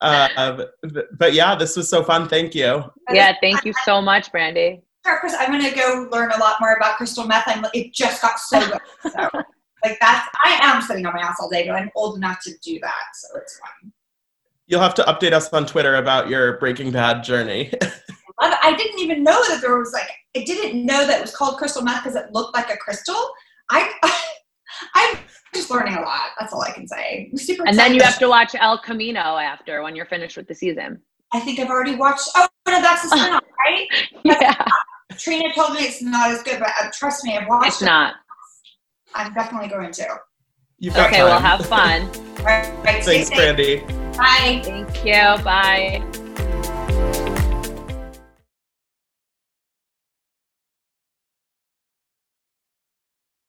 [0.00, 2.28] Uh, but, but yeah, this was so fun.
[2.28, 2.82] Thank you.
[3.12, 3.34] Yeah.
[3.40, 4.82] Thank you so much, Brandi.
[5.06, 7.44] Sure, Chris, I'm gonna go learn a lot more about crystal meth.
[7.46, 8.80] I'm it just got so good.
[9.12, 9.28] So
[9.84, 12.50] like that's I am sitting on my ass all day, but I'm old enough to
[12.60, 13.92] do that, so it's fine.
[14.66, 17.72] You'll have to update us on Twitter about your Breaking Bad journey.
[18.40, 21.34] I I didn't even know that there was like I didn't know that it was
[21.34, 23.30] called crystal meth because it looked like a crystal.
[23.70, 23.92] I
[24.94, 25.18] I'm
[25.54, 26.30] just learning a lot.
[26.38, 27.28] That's all I can say.
[27.32, 30.46] I'm super And then you have to watch El Camino after when you're finished with
[30.48, 31.00] the season.
[31.32, 32.28] I think I've already watched.
[32.36, 33.88] Oh no, that's the spin-off, right?
[34.24, 34.54] Yeah.
[35.18, 37.86] Trina told me it's not as good, but uh, trust me, I've watched It's it.
[37.86, 38.16] not.
[39.14, 40.06] I'm definitely going to.
[40.78, 41.58] You've got Okay, well, time.
[41.58, 42.02] have fun.
[42.40, 43.30] All right, Thanks.
[43.30, 43.86] Brandi.
[44.16, 44.60] Bye.
[44.62, 45.42] Thank you.
[45.42, 46.22] Bye.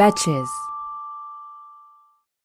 [0.00, 0.69] Betches.